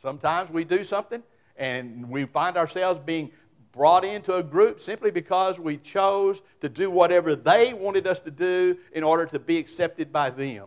Sometimes 0.00 0.50
we 0.50 0.64
do 0.64 0.82
something 0.84 1.22
and 1.56 2.08
we 2.08 2.24
find 2.24 2.56
ourselves 2.56 3.00
being 3.04 3.30
brought 3.72 4.04
into 4.04 4.34
a 4.34 4.42
group 4.42 4.80
simply 4.80 5.10
because 5.10 5.58
we 5.58 5.76
chose 5.78 6.42
to 6.60 6.68
do 6.68 6.90
whatever 6.90 7.34
they 7.34 7.72
wanted 7.72 8.06
us 8.06 8.18
to 8.20 8.30
do 8.30 8.76
in 8.92 9.02
order 9.02 9.26
to 9.26 9.38
be 9.38 9.58
accepted 9.58 10.12
by 10.12 10.30
them. 10.30 10.66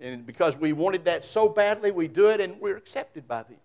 And 0.00 0.24
because 0.24 0.56
we 0.56 0.72
wanted 0.72 1.04
that 1.06 1.24
so 1.24 1.48
badly, 1.48 1.90
we 1.90 2.06
do 2.06 2.28
it 2.28 2.40
and 2.40 2.60
we're 2.60 2.76
accepted 2.76 3.26
by 3.26 3.42
them. 3.42 3.56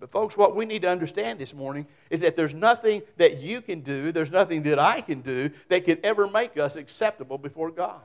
But, 0.00 0.10
folks, 0.10 0.36
what 0.36 0.54
we 0.54 0.64
need 0.64 0.82
to 0.82 0.90
understand 0.90 1.38
this 1.38 1.54
morning 1.54 1.86
is 2.10 2.20
that 2.20 2.36
there's 2.36 2.54
nothing 2.54 3.02
that 3.16 3.38
you 3.38 3.60
can 3.60 3.80
do, 3.80 4.12
there's 4.12 4.30
nothing 4.30 4.62
that 4.64 4.78
I 4.78 5.00
can 5.00 5.22
do 5.22 5.50
that 5.68 5.84
can 5.84 5.98
ever 6.04 6.28
make 6.28 6.56
us 6.56 6.76
acceptable 6.76 7.38
before 7.38 7.70
God. 7.70 8.00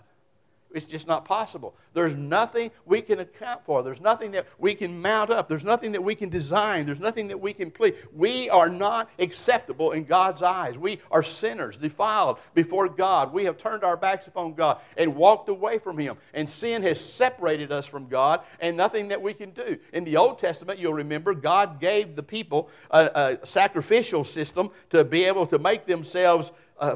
It's 0.73 0.87
just 0.87 1.07
not 1.07 1.23
possible. 1.25 1.75
There's 1.93 2.15
nothing 2.15 2.71
we 2.85 3.01
can 3.01 3.19
account 3.19 3.63
for. 3.63 3.83
There's 3.83 4.01
nothing 4.01 4.31
that 4.31 4.47
we 4.57 4.73
can 4.73 5.01
mount 5.01 5.29
up. 5.29 5.47
There's 5.47 5.63
nothing 5.63 5.91
that 5.91 6.03
we 6.03 6.15
can 6.15 6.29
design. 6.29 6.87
There's 6.87 6.99
nothing 6.99 7.27
that 7.27 7.39
we 7.39 7.53
can 7.53 7.69
plead. 7.69 7.95
We 8.11 8.49
are 8.49 8.69
not 8.69 9.09
acceptable 9.19 9.91
in 9.91 10.05
God's 10.05 10.41
eyes. 10.41 10.77
We 10.77 10.99
are 11.11 11.21
sinners, 11.21 11.77
defiled 11.77 12.39
before 12.55 12.89
God. 12.89 13.31
We 13.33 13.45
have 13.45 13.57
turned 13.57 13.83
our 13.83 13.95
backs 13.95 14.25
upon 14.25 14.55
God 14.55 14.79
and 14.97 15.15
walked 15.15 15.47
away 15.47 15.77
from 15.77 15.99
Him. 15.99 16.17
And 16.33 16.49
sin 16.49 16.81
has 16.81 16.99
separated 16.99 17.71
us 17.71 17.85
from 17.85 18.07
God 18.07 18.41
and 18.59 18.75
nothing 18.75 19.09
that 19.09 19.21
we 19.21 19.35
can 19.35 19.51
do. 19.51 19.77
In 19.93 20.03
the 20.03 20.17
Old 20.17 20.39
Testament, 20.39 20.79
you'll 20.79 20.93
remember, 20.93 21.35
God 21.35 21.79
gave 21.79 22.15
the 22.15 22.23
people 22.23 22.69
a, 22.89 23.37
a 23.43 23.45
sacrificial 23.45 24.23
system 24.23 24.71
to 24.89 25.03
be 25.03 25.25
able 25.25 25.45
to 25.47 25.59
make 25.59 25.85
themselves. 25.85 26.51
Uh, 26.79 26.95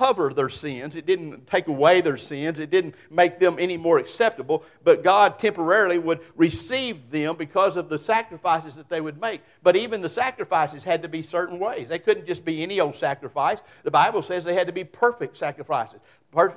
cover 0.00 0.32
their 0.32 0.48
sins. 0.48 0.96
It 0.96 1.04
didn't 1.04 1.46
take 1.46 1.68
away 1.68 2.00
their 2.00 2.16
sins. 2.16 2.58
It 2.58 2.70
didn't 2.70 2.94
make 3.10 3.38
them 3.38 3.56
any 3.58 3.76
more 3.76 3.98
acceptable. 3.98 4.64
But 4.82 5.04
God 5.04 5.38
temporarily 5.38 5.98
would 5.98 6.20
receive 6.36 7.10
them 7.10 7.36
because 7.36 7.76
of 7.76 7.90
the 7.90 7.98
sacrifices 7.98 8.76
that 8.76 8.88
they 8.88 9.02
would 9.02 9.20
make. 9.20 9.42
But 9.62 9.76
even 9.76 10.00
the 10.00 10.08
sacrifices 10.08 10.84
had 10.84 11.02
to 11.02 11.08
be 11.08 11.20
certain 11.20 11.58
ways. 11.58 11.90
They 11.90 11.98
couldn't 11.98 12.26
just 12.26 12.46
be 12.46 12.62
any 12.62 12.80
old 12.80 12.94
sacrifice. 12.94 13.60
The 13.82 13.90
Bible 13.90 14.22
says 14.22 14.42
they 14.42 14.54
had 14.54 14.68
to 14.68 14.72
be 14.72 14.84
perfect 14.84 15.36
sacrifices. 15.36 16.00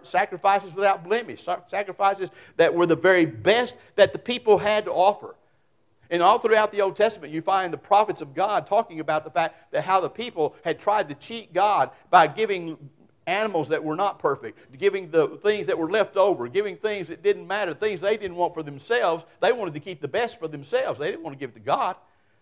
Sacrifices 0.03 0.73
without 0.73 1.03
blemish, 1.03 1.43
sacrifices 1.67 2.29
that 2.55 2.73
were 2.73 2.85
the 2.85 2.95
very 2.95 3.25
best 3.25 3.75
that 3.97 4.13
the 4.13 4.19
people 4.19 4.57
had 4.57 4.85
to 4.85 4.91
offer. 4.93 5.35
And 6.09 6.21
all 6.21 6.39
throughout 6.39 6.71
the 6.71 6.79
Old 6.79 6.95
Testament, 6.95 7.33
you 7.33 7.41
find 7.41 7.73
the 7.73 7.77
prophets 7.77 8.21
of 8.21 8.33
God 8.33 8.67
talking 8.67 9.01
about 9.01 9.25
the 9.25 9.31
fact 9.31 9.73
that 9.73 9.83
how 9.83 9.99
the 9.99 10.09
people 10.09 10.55
had 10.63 10.79
tried 10.79 11.09
to 11.09 11.15
cheat 11.15 11.51
God 11.51 11.89
by 12.09 12.27
giving 12.27 12.77
animals 13.25 13.69
that 13.69 13.83
were 13.83 13.95
not 13.95 14.19
perfect, 14.19 14.77
giving 14.77 15.09
the 15.09 15.39
things 15.41 15.67
that 15.67 15.77
were 15.77 15.89
left 15.89 16.17
over, 16.17 16.47
giving 16.47 16.75
things 16.75 17.07
that 17.07 17.23
didn't 17.23 17.47
matter, 17.47 17.73
things 17.73 18.01
they 18.01 18.17
didn't 18.17 18.35
want 18.35 18.53
for 18.53 18.63
themselves. 18.63 19.25
They 19.41 19.51
wanted 19.51 19.73
to 19.75 19.79
keep 19.79 20.01
the 20.01 20.07
best 20.07 20.39
for 20.39 20.47
themselves. 20.47 20.99
They 20.99 21.09
didn't 21.09 21.23
want 21.23 21.35
to 21.35 21.39
give 21.39 21.51
it 21.51 21.53
to 21.53 21.59
God. 21.59 21.95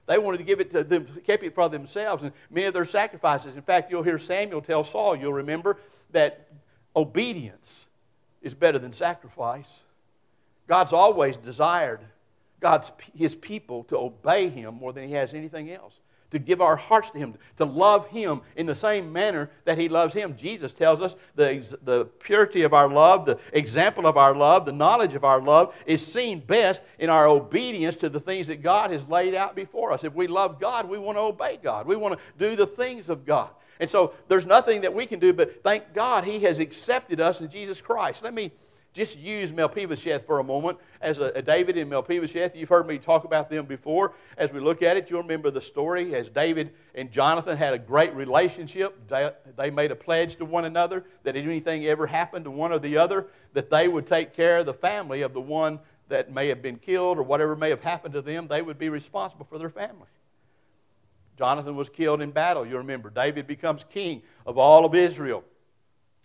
They 0.07 0.17
wanted 0.17 0.39
to 0.39 0.43
give 0.43 0.59
it 0.59 0.71
to 0.71 0.83
them, 0.83 1.05
keep 1.25 1.43
it 1.43 1.53
for 1.53 1.69
themselves. 1.69 2.23
And 2.23 2.31
many 2.49 2.65
of 2.65 2.73
their 2.73 2.85
sacrifices, 2.85 3.55
in 3.55 3.61
fact, 3.61 3.91
you'll 3.91 4.03
hear 4.03 4.17
Samuel 4.17 4.61
tell 4.61 4.83
Saul, 4.83 5.15
you'll 5.15 5.33
remember, 5.33 5.77
that 6.11 6.47
obedience 6.95 7.85
is 8.41 8.53
better 8.53 8.79
than 8.79 8.91
sacrifice. 8.91 9.81
God's 10.67 10.93
always 10.93 11.37
desired 11.37 12.01
God's, 12.59 12.91
his 13.15 13.35
people 13.35 13.83
to 13.85 13.97
obey 13.97 14.49
him 14.49 14.75
more 14.75 14.93
than 14.93 15.07
he 15.07 15.13
has 15.13 15.33
anything 15.33 15.71
else 15.71 15.99
to 16.31 16.39
give 16.39 16.61
our 16.61 16.75
hearts 16.75 17.09
to 17.11 17.17
Him, 17.17 17.35
to 17.57 17.65
love 17.65 18.07
Him 18.07 18.41
in 18.55 18.65
the 18.65 18.75
same 18.75 19.11
manner 19.11 19.51
that 19.65 19.77
He 19.77 19.89
loves 19.89 20.13
Him. 20.13 20.35
Jesus 20.35 20.73
tells 20.73 21.01
us 21.01 21.15
the, 21.35 21.77
the 21.83 22.05
purity 22.19 22.63
of 22.63 22.73
our 22.73 22.89
love, 22.89 23.25
the 23.25 23.39
example 23.53 24.07
of 24.07 24.17
our 24.17 24.33
love, 24.33 24.65
the 24.65 24.71
knowledge 24.71 25.13
of 25.13 25.23
our 25.23 25.41
love 25.41 25.75
is 25.85 26.05
seen 26.05 26.39
best 26.39 26.83
in 26.99 27.09
our 27.09 27.27
obedience 27.27 27.95
to 27.97 28.09
the 28.09 28.19
things 28.19 28.47
that 28.47 28.61
God 28.61 28.91
has 28.91 29.07
laid 29.07 29.35
out 29.35 29.55
before 29.55 29.91
us. 29.91 30.03
If 30.03 30.13
we 30.13 30.27
love 30.27 30.59
God, 30.59 30.89
we 30.89 30.97
want 30.97 31.17
to 31.17 31.21
obey 31.21 31.59
God, 31.61 31.85
we 31.85 31.95
want 31.95 32.17
to 32.17 32.25
do 32.37 32.55
the 32.55 32.67
things 32.67 33.09
of 33.09 33.25
God. 33.25 33.49
And 33.79 33.89
so 33.89 34.13
there's 34.27 34.45
nothing 34.45 34.81
that 34.81 34.93
we 34.93 35.05
can 35.07 35.19
do, 35.19 35.33
but 35.33 35.63
thank 35.63 35.93
God 35.93 36.23
He 36.23 36.39
has 36.41 36.59
accepted 36.59 37.19
us 37.19 37.41
in 37.41 37.49
Jesus 37.49 37.81
Christ. 37.81 38.23
Let 38.23 38.33
me 38.33 38.51
just 38.93 39.17
use 39.17 39.53
Mephibosheth 39.53 40.25
for 40.25 40.39
a 40.39 40.43
moment 40.43 40.77
as 40.99 41.19
a, 41.19 41.25
a, 41.35 41.41
David 41.41 41.77
and 41.77 41.89
Mephibosheth. 41.89 42.55
You've 42.55 42.69
heard 42.69 42.87
me 42.87 42.97
talk 42.97 43.23
about 43.23 43.49
them 43.49 43.65
before. 43.65 44.13
As 44.37 44.51
we 44.51 44.59
look 44.59 44.81
at 44.81 44.97
it, 44.97 45.09
you'll 45.09 45.21
remember 45.21 45.49
the 45.49 45.61
story 45.61 46.13
as 46.13 46.29
David 46.29 46.73
and 46.93 47.09
Jonathan 47.09 47.57
had 47.57 47.73
a 47.73 47.79
great 47.79 48.13
relationship. 48.13 49.07
They, 49.07 49.31
they 49.55 49.69
made 49.69 49.91
a 49.91 49.95
pledge 49.95 50.35
to 50.37 50.45
one 50.45 50.65
another 50.65 51.05
that 51.23 51.37
if 51.37 51.45
anything 51.45 51.85
ever 51.85 52.05
happened 52.05 52.45
to 52.45 52.51
one 52.51 52.73
or 52.73 52.79
the 52.79 52.97
other, 52.97 53.27
that 53.53 53.69
they 53.69 53.87
would 53.87 54.05
take 54.07 54.33
care 54.33 54.57
of 54.57 54.65
the 54.65 54.73
family 54.73 55.21
of 55.21 55.33
the 55.33 55.41
one 55.41 55.79
that 56.09 56.31
may 56.31 56.49
have 56.49 56.61
been 56.61 56.75
killed 56.75 57.17
or 57.17 57.23
whatever 57.23 57.55
may 57.55 57.69
have 57.69 57.81
happened 57.81 58.13
to 58.15 58.21
them. 58.21 58.47
They 58.49 58.61
would 58.61 58.77
be 58.77 58.89
responsible 58.89 59.45
for 59.49 59.57
their 59.57 59.69
family. 59.69 60.07
Jonathan 61.37 61.77
was 61.77 61.89
killed 61.89 62.21
in 62.21 62.31
battle. 62.31 62.67
You 62.67 62.77
remember, 62.77 63.09
David 63.09 63.47
becomes 63.47 63.85
king 63.85 64.21
of 64.45 64.57
all 64.57 64.83
of 64.83 64.93
Israel. 64.93 65.45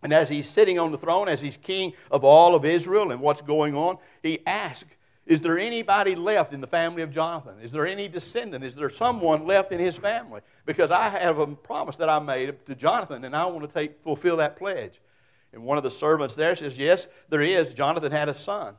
And 0.03 0.13
as 0.13 0.29
he's 0.29 0.49
sitting 0.49 0.79
on 0.79 0.93
the 0.93 0.99
throne, 0.99 1.29
as 1.29 1.41
he's 1.41 1.57
king 1.57 1.95
of 2.11 2.25
all 2.25 2.55
of 2.55 2.65
Israel 2.65 3.11
and 3.11 3.21
what's 3.21 3.41
going 3.41 3.75
on, 3.75 3.99
he 4.23 4.41
asks, 4.47 4.91
Is 5.27 5.41
there 5.41 5.59
anybody 5.59 6.15
left 6.15 6.53
in 6.53 6.61
the 6.61 6.67
family 6.67 7.03
of 7.03 7.11
Jonathan? 7.11 7.55
Is 7.63 7.73
there 7.73 7.87
any 7.87 8.07
descendant? 8.09 8.63
Is 8.63 8.75
there 8.75 8.91
someone 8.91 9.47
left 9.47 9.73
in 9.73 9.79
his 9.79 9.97
family? 9.97 10.43
Because 10.65 10.91
I 10.91 11.09
have 11.09 11.39
a 11.39 11.47
promise 11.47 11.97
that 11.97 12.09
I 12.09 12.19
made 12.19 12.65
to 12.67 12.75
Jonathan, 12.75 13.25
and 13.25 13.35
I 13.35 13.47
want 13.47 13.67
to 13.67 13.73
take, 13.73 14.03
fulfill 14.03 14.37
that 14.37 14.57
pledge. 14.57 15.01
And 15.53 15.65
one 15.65 15.79
of 15.79 15.85
the 15.85 15.91
servants 15.91 16.35
there 16.35 16.55
says, 16.55 16.77
Yes, 16.77 17.07
there 17.29 17.43
is. 17.43 17.73
Jonathan 17.73 18.13
had 18.13 18.29
a 18.29 18.35
son. 18.35 18.75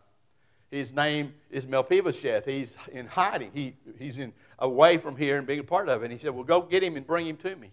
His 0.70 0.94
name 0.94 1.34
is 1.50 1.66
Mephibosheth. 1.66 2.46
He's 2.46 2.78
in 2.92 3.08
hiding. 3.08 3.52
He, 3.54 3.76
he's 3.98 4.20
in, 4.20 4.34
away 4.60 4.98
from 4.98 5.16
here 5.16 5.38
and 5.38 5.48
being 5.48 5.60
a 5.60 5.64
part 5.64 5.88
of 5.88 6.02
it. 6.02 6.06
And 6.06 6.14
he 6.14 6.20
said, 6.20 6.32
Well, 6.32 6.44
go 6.44 6.62
get 6.62 6.84
him 6.84 6.96
and 6.96 7.08
bring 7.08 7.26
him 7.26 7.38
to 7.38 7.56
me. 7.56 7.72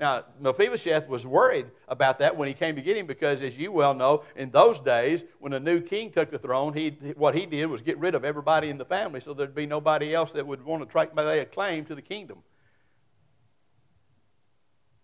Now, 0.00 0.24
Mephibosheth 0.40 1.08
was 1.08 1.26
worried 1.26 1.66
about 1.86 2.20
that 2.20 2.34
when 2.34 2.48
he 2.48 2.54
came 2.54 2.74
to 2.74 2.80
get 2.80 2.96
him 2.96 3.06
because, 3.06 3.42
as 3.42 3.58
you 3.58 3.70
well 3.70 3.92
know, 3.92 4.24
in 4.34 4.50
those 4.50 4.80
days, 4.80 5.24
when 5.40 5.52
a 5.52 5.60
new 5.60 5.78
king 5.82 6.10
took 6.10 6.30
the 6.30 6.38
throne, 6.38 6.72
he, 6.72 6.88
what 7.16 7.34
he 7.34 7.44
did 7.44 7.66
was 7.66 7.82
get 7.82 7.98
rid 7.98 8.14
of 8.14 8.24
everybody 8.24 8.70
in 8.70 8.78
the 8.78 8.84
family 8.86 9.20
so 9.20 9.34
there'd 9.34 9.54
be 9.54 9.66
nobody 9.66 10.14
else 10.14 10.32
that 10.32 10.46
would 10.46 10.64
want 10.64 10.90
to 10.90 11.08
lay 11.14 11.40
a 11.40 11.44
claim 11.44 11.84
to 11.84 11.94
the 11.94 12.00
kingdom. 12.00 12.38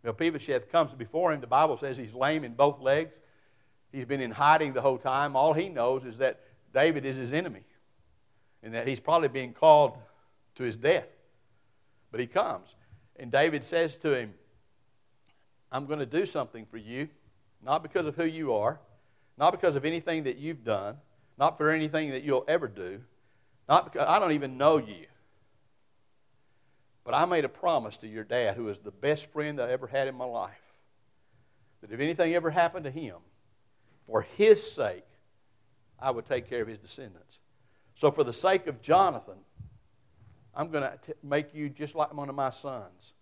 Mephibosheth 0.03 0.73
comes 0.73 0.95
before 0.95 1.31
him. 1.31 1.43
The 1.43 1.47
Bible 1.47 1.77
says 1.77 1.99
he's 1.99 2.15
lame 2.15 2.43
in 2.43 2.55
both 2.55 2.81
legs. 2.81 3.21
He's 3.93 4.07
been 4.07 4.23
in 4.23 4.31
hiding 4.31 4.73
the 4.73 4.81
whole 4.81 4.99
time. 4.99 5.37
All 5.37 5.53
he 5.53 5.69
knows 5.69 6.07
is 6.07 6.17
that 6.19 6.41
David 6.73 7.05
is 7.05 7.17
his 7.17 7.35
enemy 7.35 7.65
and 8.63 8.73
that 8.73 8.89
he's 8.89 9.01
probably 9.01 9.29
being 9.29 9.53
called 9.53 9.99
to 10.55 10.63
his 10.63 10.77
death. 10.79 11.09
But 12.11 12.21
he 12.21 12.27
comes. 12.27 12.77
And 13.17 13.31
David 13.31 13.63
says 13.63 13.97
to 13.97 14.15
him, 14.15 14.33
I'm 15.77 15.85
going 15.85 15.99
to 15.99 16.07
do 16.07 16.25
something 16.25 16.65
for 16.65 16.79
you, 16.79 17.11
not 17.63 17.83
because 17.83 18.07
of 18.07 18.17
who 18.17 18.25
you 18.25 18.55
are, 18.55 18.81
not 19.37 19.51
because 19.51 19.77
of 19.77 19.85
anything 19.85 20.25
that 20.25 20.39
you've 20.39 20.65
done, 20.65 20.97
not 21.37 21.59
for 21.59 21.69
anything 21.69 22.13
that 22.13 22.25
you'll 22.25 22.47
ever 22.49 22.67
do, 22.67 23.03
not 23.69 23.93
because 23.93 24.07
I 24.09 24.19
don't 24.19 24.33
even 24.33 24.57
know 24.57 24.79
you. 24.79 25.05
But 27.05 27.13
I 27.13 27.27
made 27.27 27.45
a 27.45 27.49
promise 27.51 27.99
to 27.99 28.09
your 28.09 28.25
dad, 28.25 28.57
who 28.57 28.71
is 28.71 28.79
the 28.79 28.91
best 28.91 29.27
friend 29.27 29.59
that 29.59 29.69
I 29.69 29.73
ever 29.73 29.87
had 29.87 30.09
in 30.09 30.15
my 30.15 30.25
life, 30.25 30.51
that 31.83 31.93
if 31.93 32.01
anything 32.01 32.35
ever 32.35 32.51
happened 32.51 32.85
to 32.85 32.91
him, 32.91 33.17
for 34.07 34.23
his 34.23 34.73
sake, 34.73 35.05
I 36.01 36.11
would 36.11 36.25
take 36.25 36.49
care 36.49 36.63
of 36.63 36.69
his 36.69 36.79
descendants. 36.79 37.39
So, 37.95 38.11
for 38.11 38.25
the 38.25 38.33
sake 38.33 38.67
of 38.67 38.81
Jonathan, 38.81 39.37
I'm 40.55 40.71
going 40.71 40.85
to 40.85 40.99
make 41.23 41.55
you 41.55 41.69
just 41.69 41.95
like 41.95 42.15
one 42.15 42.31
of 42.31 42.35
my 42.35 42.49
sons. 42.49 43.13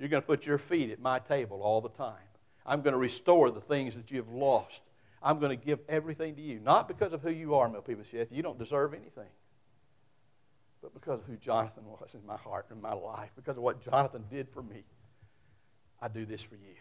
You're 0.00 0.08
going 0.08 0.22
to 0.22 0.26
put 0.26 0.46
your 0.46 0.56
feet 0.56 0.90
at 0.90 0.98
my 0.98 1.18
table 1.18 1.60
all 1.62 1.82
the 1.82 1.90
time. 1.90 2.16
I'm 2.64 2.80
going 2.80 2.94
to 2.94 2.98
restore 2.98 3.50
the 3.50 3.60
things 3.60 3.96
that 3.96 4.10
you've 4.10 4.32
lost. 4.32 4.80
I'm 5.22 5.38
going 5.38 5.56
to 5.56 5.62
give 5.62 5.80
everything 5.90 6.34
to 6.36 6.40
you. 6.40 6.58
Not 6.58 6.88
because 6.88 7.12
of 7.12 7.20
who 7.20 7.30
you 7.30 7.54
are, 7.56 7.68
Mephibosheth. 7.68 8.28
You 8.32 8.42
don't 8.42 8.58
deserve 8.58 8.94
anything. 8.94 9.28
But 10.80 10.94
because 10.94 11.20
of 11.20 11.26
who 11.26 11.36
Jonathan 11.36 11.84
was 11.84 12.14
in 12.14 12.24
my 12.26 12.38
heart 12.38 12.66
and 12.70 12.80
my 12.80 12.94
life, 12.94 13.30
because 13.36 13.58
of 13.58 13.62
what 13.62 13.84
Jonathan 13.84 14.24
did 14.30 14.48
for 14.48 14.62
me, 14.62 14.84
I 16.00 16.08
do 16.08 16.24
this 16.24 16.40
for 16.40 16.54
you. 16.54 16.76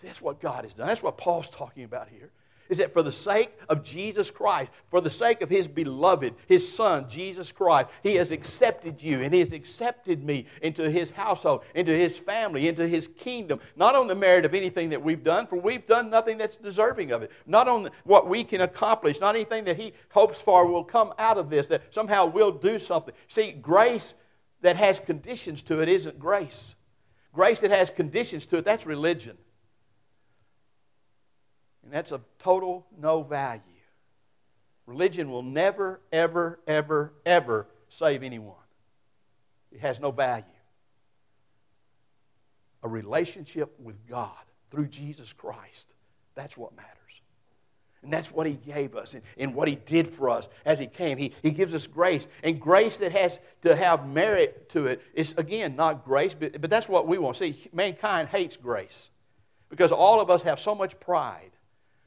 See, 0.00 0.06
that's 0.06 0.22
what 0.22 0.40
God 0.40 0.62
has 0.62 0.72
done. 0.72 0.86
That's 0.86 1.02
what 1.02 1.18
Paul's 1.18 1.50
talking 1.50 1.82
about 1.82 2.08
here 2.08 2.30
is 2.68 2.78
that 2.78 2.92
for 2.92 3.02
the 3.02 3.12
sake 3.12 3.50
of 3.68 3.82
Jesus 3.82 4.30
Christ, 4.30 4.70
for 4.90 5.00
the 5.00 5.10
sake 5.10 5.42
of 5.42 5.50
His 5.50 5.68
beloved, 5.68 6.34
His 6.46 6.70
Son, 6.70 7.08
Jesus 7.08 7.52
Christ, 7.52 7.88
He 8.02 8.16
has 8.16 8.30
accepted 8.30 9.02
you 9.02 9.22
and 9.22 9.32
He 9.32 9.40
has 9.40 9.52
accepted 9.52 10.24
me 10.24 10.46
into 10.62 10.90
His 10.90 11.10
household, 11.10 11.64
into 11.74 11.92
His 11.92 12.18
family, 12.18 12.68
into 12.68 12.86
His 12.86 13.08
kingdom. 13.08 13.60
Not 13.76 13.94
on 13.94 14.06
the 14.06 14.14
merit 14.14 14.44
of 14.44 14.54
anything 14.54 14.90
that 14.90 15.02
we've 15.02 15.24
done, 15.24 15.46
for 15.46 15.56
we've 15.56 15.86
done 15.86 16.10
nothing 16.10 16.38
that's 16.38 16.56
deserving 16.56 17.12
of 17.12 17.22
it. 17.22 17.30
Not 17.46 17.68
on 17.68 17.90
what 18.04 18.28
we 18.28 18.44
can 18.44 18.60
accomplish, 18.60 19.20
not 19.20 19.34
anything 19.34 19.64
that 19.64 19.76
He 19.76 19.92
hopes 20.10 20.40
for 20.40 20.66
will 20.66 20.84
come 20.84 21.12
out 21.18 21.38
of 21.38 21.50
this, 21.50 21.66
that 21.68 21.94
somehow 21.94 22.26
we'll 22.26 22.52
do 22.52 22.78
something. 22.78 23.14
See, 23.28 23.52
grace 23.52 24.14
that 24.62 24.76
has 24.76 24.98
conditions 25.00 25.62
to 25.62 25.80
it 25.80 25.88
isn't 25.88 26.18
grace. 26.18 26.74
Grace 27.32 27.60
that 27.60 27.70
has 27.70 27.90
conditions 27.90 28.46
to 28.46 28.56
it, 28.56 28.64
that's 28.64 28.86
religion. 28.86 29.36
That's 31.96 32.12
of 32.12 32.20
total 32.38 32.86
no 33.00 33.22
value. 33.22 33.62
Religion 34.84 35.30
will 35.30 35.42
never, 35.42 36.02
ever, 36.12 36.60
ever, 36.66 37.14
ever 37.24 37.66
save 37.88 38.22
anyone. 38.22 38.54
It 39.72 39.80
has 39.80 39.98
no 39.98 40.10
value. 40.10 40.44
A 42.82 42.88
relationship 42.88 43.80
with 43.80 44.06
God 44.06 44.36
through 44.70 44.88
Jesus 44.88 45.32
Christ, 45.32 45.86
that's 46.34 46.54
what 46.54 46.76
matters. 46.76 46.92
And 48.02 48.12
that's 48.12 48.30
what 48.30 48.46
He 48.46 48.52
gave 48.52 48.94
us 48.94 49.14
and, 49.14 49.22
and, 49.38 49.54
what 49.54 49.66
He 49.66 49.76
did 49.76 50.06
for 50.06 50.28
us 50.28 50.48
as 50.66 50.78
He 50.78 50.88
came. 50.88 51.16
He, 51.16 51.32
he 51.40 51.50
gives 51.50 51.74
us 51.74 51.86
grace. 51.86 52.28
And 52.42 52.60
grace 52.60 52.98
that 52.98 53.12
has 53.12 53.40
to 53.62 53.74
have 53.74 54.06
merit 54.06 54.68
to 54.68 54.86
it 54.86 55.02
is, 55.14 55.34
again, 55.38 55.76
not 55.76 56.04
grace, 56.04 56.34
but, 56.34 56.60
but 56.60 56.68
that's 56.68 56.90
what 56.90 57.08
we 57.08 57.16
want. 57.16 57.38
See, 57.38 57.56
mankind 57.72 58.28
hates 58.28 58.58
grace 58.58 59.08
because 59.70 59.92
all 59.92 60.20
of 60.20 60.28
us 60.28 60.42
have 60.42 60.60
so 60.60 60.74
much 60.74 61.00
pride 61.00 61.52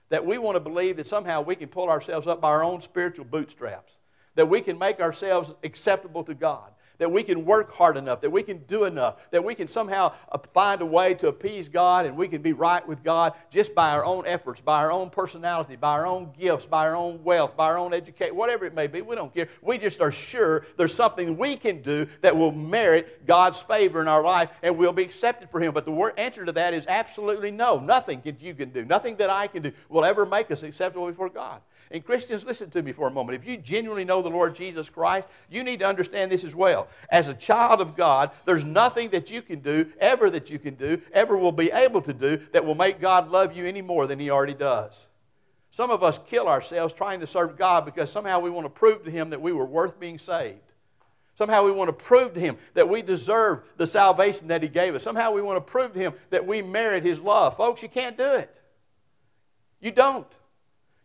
that 0.10 0.26
we 0.26 0.38
want 0.38 0.56
to 0.56 0.60
believe 0.60 0.98
that 0.98 1.08
somehow 1.08 1.42
we 1.42 1.56
can 1.56 1.70
pull 1.70 1.90
ourselves 1.90 2.28
up 2.28 2.42
by 2.42 2.50
our 2.50 2.64
own 2.64 2.82
spiritual 2.82 3.26
bootstraps, 3.26 3.94
that 4.36 4.50
we 4.50 4.62
can 4.62 4.78
make 4.78 5.00
ourselves 5.00 5.52
acceptable 5.64 6.24
to 6.24 6.34
God, 6.34 6.72
that 7.00 7.12
we 7.12 7.24
can 7.24 7.44
work 7.46 7.74
hard 7.74 7.98
enough, 7.98 8.22
that 8.22 8.30
we 8.30 8.44
can 8.44 8.60
do 8.60 8.84
enough, 8.84 9.16
that 9.32 9.44
we 9.44 9.56
can 9.56 9.68
somehow 9.68 10.14
uh, 10.32 10.38
find 10.54 10.82
a 10.82 10.86
way 10.86 11.16
to 11.16 11.28
appease 11.28 11.68
God 11.68 12.06
and 12.06 12.16
we 12.16 12.28
can 12.28 12.42
be 12.42 12.54
right 12.54 12.88
with 12.88 13.04
God 13.04 13.34
just 13.50 13.74
by 13.74 13.92
our 13.92 14.06
own 14.06 14.28
efforts, 14.28 14.62
by 14.62 14.84
our 14.84 14.92
own 14.92 15.10
personality, 15.10 15.76
by 15.76 15.94
our 15.94 16.06
own 16.06 16.32
gifts, 16.38 16.66
by 16.66 16.88
our 16.88 16.96
own 16.96 17.24
wealth, 17.24 17.58
by 17.58 17.66
our 17.66 17.78
own 17.78 17.94
education, 17.94 18.36
whatever 18.36 18.66
it 18.66 18.76
may 18.76 18.88
be. 18.88 19.02
We 19.02 19.16
don't 19.16 19.34
care. 19.34 19.50
We 19.62 19.78
just 19.78 20.02
are 20.02 20.12
sure 20.12 20.66
there's 20.78 20.94
something 20.94 21.38
we 21.38 21.56
can 21.56 21.82
do 21.82 22.08
that 22.22 22.36
will 22.36 22.52
merit 22.52 23.26
God's 23.26 23.62
favor 23.62 24.02
in 24.02 24.08
our 24.08 24.24
life 24.24 24.50
and 24.62 24.78
we'll 24.78 24.94
be 24.94 25.04
accepted 25.04 25.50
for 25.50 25.60
Him. 25.60 25.74
But 25.74 25.86
the 25.86 26.14
answer 26.18 26.46
to 26.46 26.52
that 26.54 26.74
is 26.74 26.86
absolutely 26.88 27.52
no. 27.52 27.80
Nothing 27.80 28.22
that 28.26 28.42
you 28.42 28.54
can 28.54 28.70
do, 28.70 28.86
nothing 28.86 29.16
that 29.18 29.30
I 29.30 29.48
can 29.48 29.64
do 29.64 29.72
will 29.88 30.06
ever 30.06 30.26
make 30.26 30.52
us 30.52 30.64
acceptable 30.64 31.08
before 31.08 31.30
God. 31.30 31.62
And 31.92 32.06
Christians, 32.06 32.46
listen 32.46 32.70
to 32.72 32.84
me 32.84 32.92
for 32.92 33.08
a 33.08 33.12
moment. 33.12 33.42
If 33.42 33.50
you 33.50 33.58
genuinely 33.58 34.06
know 34.06 34.22
the 34.22 34.30
Lord 34.30 34.54
Jesus 34.54 34.90
Christ, 34.90 35.28
you 35.50 35.64
need 35.64 35.80
to 35.80 35.88
understand 35.88 36.32
this 36.32 36.44
as 36.44 36.54
well. 36.54 36.88
As 37.10 37.28
a 37.28 37.34
child 37.34 37.82
of 37.82 37.96
God, 37.96 38.30
there's 38.46 38.64
nothing 38.64 39.10
that 39.10 39.32
you 39.32 39.42
can 39.42 39.60
do, 39.60 39.92
ever 40.00 40.30
that 40.30 40.52
you 40.52 40.60
can 40.60 40.76
do, 40.76 41.02
ever 41.12 41.36
will 41.36 41.52
be 41.52 41.72
able 41.72 42.02
to 42.04 42.14
do, 42.14 42.42
that 42.52 42.64
will 42.64 42.76
make 42.76 43.02
God 43.02 43.32
love 43.32 43.58
you 43.58 43.66
any 43.66 43.82
more 43.82 44.06
than 44.06 44.20
He 44.20 44.30
already 44.30 44.54
does. 44.54 45.08
Some 45.72 45.90
of 45.90 46.04
us 46.04 46.20
kill 46.28 46.48
ourselves 46.48 46.94
trying 46.94 47.22
to 47.22 47.28
serve 47.28 47.58
God 47.58 47.86
because 47.86 48.12
somehow 48.12 48.40
we 48.40 48.52
want 48.52 48.66
to 48.66 48.70
prove 48.70 49.04
to 49.06 49.12
Him 49.12 49.32
that 49.32 49.42
we 49.42 49.52
were 49.52 49.66
worth 49.66 50.00
being 50.00 50.20
saved. 50.20 50.60
Somehow 51.40 51.64
we 51.64 51.72
want 51.72 51.88
to 51.88 51.94
prove 51.94 52.34
to 52.36 52.40
Him 52.40 52.58
that 52.76 52.90
we 52.90 53.02
deserve 53.02 53.64
the 53.78 53.88
salvation 53.88 54.50
that 54.50 54.62
He 54.62 54.70
gave 54.70 54.94
us. 54.94 55.04
Somehow 55.04 55.32
we 55.32 55.42
want 55.42 55.58
to 55.58 55.72
prove 55.72 55.94
to 55.94 56.00
Him 56.00 56.14
that 56.30 56.46
we 56.46 56.62
merit 56.62 57.04
His 57.04 57.20
love. 57.20 57.58
Folks, 57.58 57.82
you 57.82 57.90
can't 57.90 58.18
do 58.18 58.34
it. 58.34 58.54
You 59.80 59.92
don't. 59.92 60.28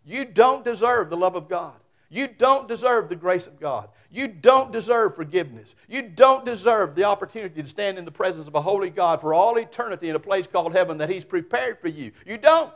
You 0.05 0.25
don't 0.25 0.65
deserve 0.65 1.11
the 1.11 1.17
love 1.17 1.35
of 1.35 1.49
God. 1.49 1.75
You 2.11 2.29
don't 2.29 2.69
deserve 2.69 3.09
the 3.09 3.17
grace 3.17 3.47
of 3.47 3.59
God. 3.59 3.89
You 4.11 4.29
don't 4.29 4.71
deserve 4.71 5.17
forgiveness. 5.17 5.75
You 5.89 6.03
don't 6.03 6.45
deserve 6.45 6.95
the 6.95 7.05
opportunity 7.05 7.61
to 7.61 7.69
stand 7.69 7.99
in 7.99 8.05
the 8.05 8.13
presence 8.13 8.47
of 8.47 8.55
a 8.55 8.61
holy 8.61 8.91
God 8.91 9.21
for 9.21 9.35
all 9.35 9.57
eternity 9.57 10.09
in 10.09 10.15
a 10.15 10.21
place 10.21 10.47
called 10.47 10.73
heaven 10.73 10.99
that 10.99 11.11
He's 11.11 11.25
prepared 11.25 11.81
for 11.81 11.89
you. 11.89 12.13
You 12.25 12.39
don't. 12.39 12.73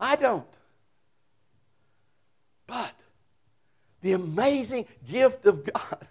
I 0.00 0.16
don't. 0.16 0.46
But 2.66 2.94
the 4.00 4.12
amazing 4.12 4.86
gift 5.08 5.46
of 5.46 5.64
God 5.64 6.08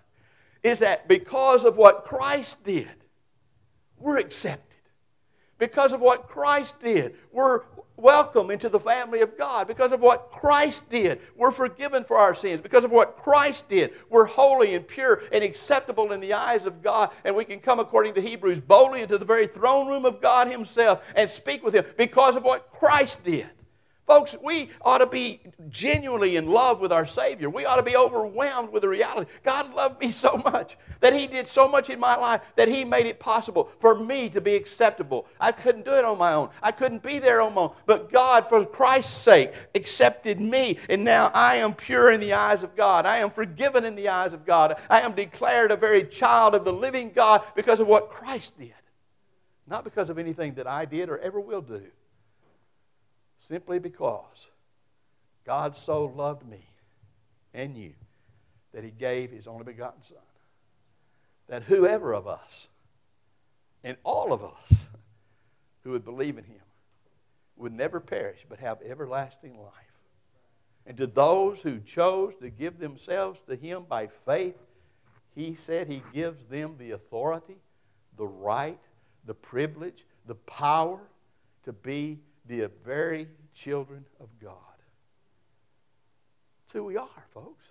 is 0.63 0.79
that 0.79 1.07
because 1.07 1.65
of 1.65 1.77
what 1.77 2.05
Christ 2.05 2.63
did, 2.63 2.87
we're 3.97 4.19
accepted. 4.19 4.68
Because 5.59 5.91
of 5.91 5.99
what 5.99 6.27
Christ 6.27 6.79
did, 6.79 7.15
we're 7.31 7.61
welcome 7.97 8.49
into 8.49 8.69
the 8.69 8.79
family 8.79 9.19
of 9.21 9.37
God 9.37 9.67
because 9.67 9.91
of 9.91 9.99
what 9.99 10.31
Christ 10.31 10.89
did. 10.89 11.19
We're 11.35 11.51
forgiven 11.51 12.05
for 12.05 12.17
our 12.17 12.33
sins. 12.33 12.61
Because 12.61 12.85
of 12.85 12.91
what 12.91 13.17
Christ 13.17 13.67
did, 13.67 13.91
we're 14.09 14.25
holy 14.25 14.73
and 14.73 14.87
pure 14.87 15.21
and 15.31 15.43
acceptable 15.43 16.13
in 16.13 16.21
the 16.21 16.33
eyes 16.33 16.65
of 16.65 16.81
God. 16.81 17.11
And 17.25 17.35
we 17.35 17.43
can 17.43 17.59
come, 17.59 17.79
according 17.79 18.13
to 18.15 18.21
Hebrews, 18.21 18.61
boldly 18.61 19.01
into 19.01 19.17
the 19.17 19.25
very 19.25 19.47
throne 19.47 19.87
room 19.87 20.05
of 20.05 20.21
God 20.21 20.47
Himself 20.47 21.05
and 21.15 21.29
speak 21.29 21.63
with 21.63 21.75
Him 21.75 21.85
because 21.97 22.35
of 22.35 22.43
what 22.43 22.71
Christ 22.71 23.23
did. 23.23 23.49
Folks, 24.09 24.35
we 24.43 24.71
ought 24.81 24.97
to 24.97 25.05
be 25.05 25.39
genuinely 25.69 26.35
in 26.35 26.47
love 26.47 26.79
with 26.79 26.91
our 26.91 27.05
Savior. 27.05 27.47
We 27.47 27.65
ought 27.65 27.75
to 27.75 27.83
be 27.83 27.95
overwhelmed 27.95 28.71
with 28.71 28.81
the 28.81 28.89
reality. 28.89 29.29
God 29.43 29.75
loved 29.75 30.01
me 30.01 30.09
so 30.25 30.35
much 30.37 30.79
that 30.99 31.13
He 31.13 31.27
did 31.27 31.47
so 31.47 31.67
much 31.67 31.91
in 31.91 31.99
my 31.99 32.15
life 32.15 32.41
that 32.55 32.67
He 32.67 32.83
made 32.83 33.05
it 33.05 33.19
possible 33.19 33.69
for 33.79 33.93
me 33.93 34.27
to 34.29 34.41
be 34.41 34.55
acceptable. 34.55 35.27
I 35.39 35.51
couldn't 35.51 35.85
do 35.85 35.93
it 35.93 36.03
on 36.03 36.17
my 36.17 36.33
own, 36.33 36.49
I 36.63 36.71
couldn't 36.71 37.03
be 37.03 37.19
there 37.19 37.39
on 37.39 37.53
my 37.53 37.61
own. 37.61 37.73
But 37.85 38.11
God, 38.11 38.49
for 38.49 38.65
Christ's 38.65 39.15
sake, 39.15 39.53
accepted 39.75 40.41
me. 40.41 40.79
And 40.89 41.03
now 41.03 41.29
I 41.35 41.57
am 41.57 41.75
pure 41.75 42.11
in 42.11 42.19
the 42.19 42.33
eyes 42.33 42.63
of 42.63 42.75
God. 42.75 43.05
I 43.05 43.19
am 43.19 43.29
forgiven 43.29 43.85
in 43.85 43.93
the 43.93 44.09
eyes 44.09 44.33
of 44.33 44.43
God. 44.43 44.81
I 44.89 45.01
am 45.01 45.11
declared 45.11 45.69
a 45.69 45.75
very 45.75 46.03
child 46.03 46.55
of 46.55 46.65
the 46.65 46.73
living 46.73 47.11
God 47.13 47.43
because 47.55 47.79
of 47.79 47.85
what 47.85 48.09
Christ 48.09 48.57
did, 48.57 48.73
not 49.67 49.83
because 49.83 50.09
of 50.09 50.17
anything 50.17 50.55
that 50.55 50.65
I 50.65 50.85
did 50.85 51.09
or 51.09 51.19
ever 51.19 51.39
will 51.39 51.61
do 51.61 51.83
simply 53.49 53.79
because 53.79 54.47
God 55.43 55.75
so 55.75 56.05
loved 56.05 56.47
me 56.47 56.63
and 57.53 57.75
you 57.75 57.93
that 58.73 58.83
he 58.83 58.91
gave 58.91 59.31
his 59.31 59.47
only 59.47 59.63
begotten 59.63 60.03
Son. 60.03 60.17
That 61.47 61.63
whoever 61.63 62.13
of 62.13 62.27
us, 62.27 62.67
and 63.83 63.97
all 64.03 64.31
of 64.31 64.43
us 64.43 64.87
who 65.83 65.91
would 65.91 66.05
believe 66.05 66.37
in 66.37 66.43
him, 66.43 66.61
would 67.57 67.73
never 67.73 67.99
perish 67.99 68.45
but 68.47 68.59
have 68.59 68.77
everlasting 68.83 69.57
life. 69.57 69.73
And 70.85 70.95
to 70.97 71.07
those 71.07 71.61
who 71.61 71.79
chose 71.79 72.33
to 72.41 72.49
give 72.49 72.77
themselves 72.77 73.39
to 73.47 73.55
him 73.55 73.85
by 73.89 74.07
faith, 74.07 74.57
he 75.35 75.55
said 75.55 75.87
he 75.87 76.03
gives 76.13 76.45
them 76.45 76.75
the 76.77 76.91
authority, 76.91 77.57
the 78.15 78.27
right, 78.27 78.79
the 79.25 79.33
privilege, 79.33 80.05
the 80.27 80.35
power 80.35 80.99
to 81.63 81.73
be 81.73 82.19
the 82.49 82.69
very 82.83 83.27
children 83.53 84.05
of 84.19 84.27
God. 84.41 84.53
That's 86.57 86.73
who 86.73 86.83
we 86.83 86.97
are, 86.97 87.25
folks. 87.31 87.63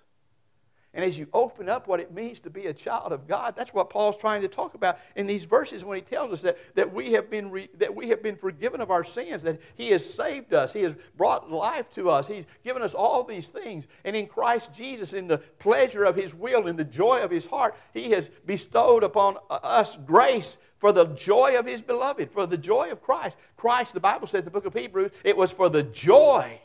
And 0.94 1.04
as 1.04 1.18
you 1.18 1.28
open 1.34 1.68
up 1.68 1.86
what 1.86 2.00
it 2.00 2.14
means 2.14 2.40
to 2.40 2.50
be 2.50 2.66
a 2.66 2.72
child 2.72 3.12
of 3.12 3.28
God, 3.28 3.54
that's 3.54 3.74
what 3.74 3.90
Paul's 3.90 4.16
trying 4.16 4.40
to 4.40 4.48
talk 4.48 4.74
about 4.74 4.98
in 5.16 5.26
these 5.26 5.44
verses 5.44 5.84
when 5.84 5.96
he 5.96 6.02
tells 6.02 6.32
us 6.32 6.42
that, 6.42 6.56
that, 6.76 6.92
we, 6.92 7.12
have 7.12 7.28
been 7.30 7.50
re, 7.50 7.68
that 7.76 7.94
we 7.94 8.08
have 8.08 8.22
been 8.22 8.36
forgiven 8.36 8.80
of 8.80 8.90
our 8.90 9.04
sins, 9.04 9.42
that 9.42 9.60
he 9.76 9.90
has 9.90 10.04
saved 10.04 10.54
us, 10.54 10.72
he 10.72 10.82
has 10.82 10.94
brought 11.16 11.50
life 11.50 11.90
to 11.92 12.08
us, 12.08 12.26
he's 12.26 12.46
given 12.64 12.82
us 12.82 12.94
all 12.94 13.22
these 13.22 13.48
things. 13.48 13.86
And 14.04 14.16
in 14.16 14.26
Christ 14.26 14.72
Jesus, 14.72 15.12
in 15.12 15.28
the 15.28 15.38
pleasure 15.38 16.04
of 16.04 16.16
his 16.16 16.34
will, 16.34 16.66
in 16.66 16.76
the 16.76 16.84
joy 16.84 17.22
of 17.22 17.30
his 17.30 17.44
heart, 17.44 17.76
he 17.92 18.10
has 18.12 18.30
bestowed 18.46 19.02
upon 19.02 19.36
us 19.50 19.96
grace 20.06 20.56
for 20.78 20.92
the 20.92 21.04
joy 21.06 21.58
of 21.58 21.66
his 21.66 21.82
beloved, 21.82 22.30
for 22.30 22.46
the 22.46 22.56
joy 22.56 22.90
of 22.90 23.02
Christ. 23.02 23.36
Christ, 23.56 23.92
the 23.92 24.00
Bible 24.00 24.26
said 24.26 24.38
in 24.38 24.44
the 24.46 24.50
book 24.50 24.64
of 24.64 24.74
Hebrews, 24.74 25.10
it 25.22 25.36
was 25.36 25.52
for 25.52 25.68
the 25.68 25.82
joy 25.82 26.60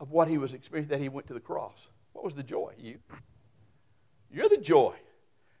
of 0.00 0.10
what 0.10 0.28
he 0.28 0.38
was 0.38 0.54
experiencing 0.54 0.90
that 0.90 1.02
he 1.02 1.08
went 1.08 1.26
to 1.28 1.34
the 1.34 1.40
cross. 1.40 1.88
What 2.12 2.24
was 2.24 2.34
the 2.34 2.42
joy? 2.42 2.72
You. 2.78 2.98
You're 4.30 4.48
the 4.48 4.58
joy. 4.58 4.94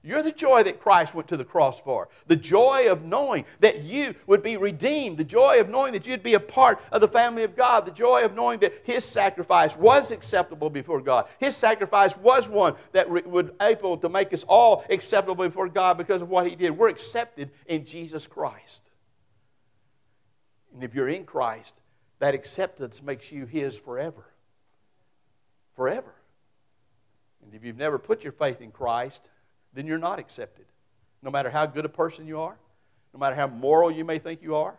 You're 0.02 0.22
the 0.22 0.30
joy 0.30 0.62
that 0.62 0.78
Christ 0.78 1.12
went 1.12 1.26
to 1.28 1.36
the 1.36 1.44
cross 1.44 1.80
for. 1.80 2.08
The 2.28 2.36
joy 2.36 2.90
of 2.90 3.04
knowing 3.04 3.44
that 3.58 3.82
you 3.82 4.14
would 4.28 4.44
be 4.44 4.56
redeemed. 4.56 5.16
The 5.16 5.24
joy 5.24 5.60
of 5.60 5.68
knowing 5.68 5.92
that 5.92 6.06
you'd 6.06 6.22
be 6.22 6.34
a 6.34 6.40
part 6.40 6.80
of 6.92 7.00
the 7.00 7.08
family 7.08 7.42
of 7.42 7.56
God. 7.56 7.84
The 7.84 7.90
joy 7.90 8.24
of 8.24 8.34
knowing 8.34 8.60
that 8.60 8.74
His 8.84 9.04
sacrifice 9.04 9.76
was 9.76 10.12
acceptable 10.12 10.70
before 10.70 11.00
God. 11.00 11.26
His 11.38 11.56
sacrifice 11.56 12.16
was 12.16 12.48
one 12.48 12.76
that 12.92 13.10
would 13.10 13.54
able 13.60 13.96
to 13.98 14.08
make 14.08 14.32
us 14.32 14.44
all 14.44 14.84
acceptable 14.88 15.44
before 15.44 15.68
God 15.68 15.98
because 15.98 16.22
of 16.22 16.30
what 16.30 16.46
He 16.46 16.54
did. 16.54 16.70
We're 16.70 16.90
accepted 16.90 17.50
in 17.66 17.84
Jesus 17.84 18.26
Christ. 18.28 18.82
And 20.72 20.84
if 20.84 20.94
you're 20.94 21.08
in 21.08 21.24
Christ, 21.24 21.74
that 22.18 22.34
acceptance 22.34 23.02
makes 23.02 23.30
you 23.32 23.46
His 23.46 23.78
forever. 23.78 24.24
Forever. 25.74 26.14
And 27.42 27.54
if 27.54 27.64
you've 27.64 27.76
never 27.76 27.98
put 27.98 28.24
your 28.24 28.32
faith 28.32 28.60
in 28.60 28.72
Christ, 28.72 29.22
then 29.72 29.86
you're 29.86 29.98
not 29.98 30.18
accepted. 30.18 30.66
No 31.22 31.30
matter 31.30 31.50
how 31.50 31.66
good 31.66 31.84
a 31.84 31.88
person 31.88 32.26
you 32.26 32.40
are, 32.40 32.56
no 33.14 33.20
matter 33.20 33.36
how 33.36 33.46
moral 33.46 33.90
you 33.90 34.04
may 34.04 34.18
think 34.18 34.42
you 34.42 34.56
are, 34.56 34.76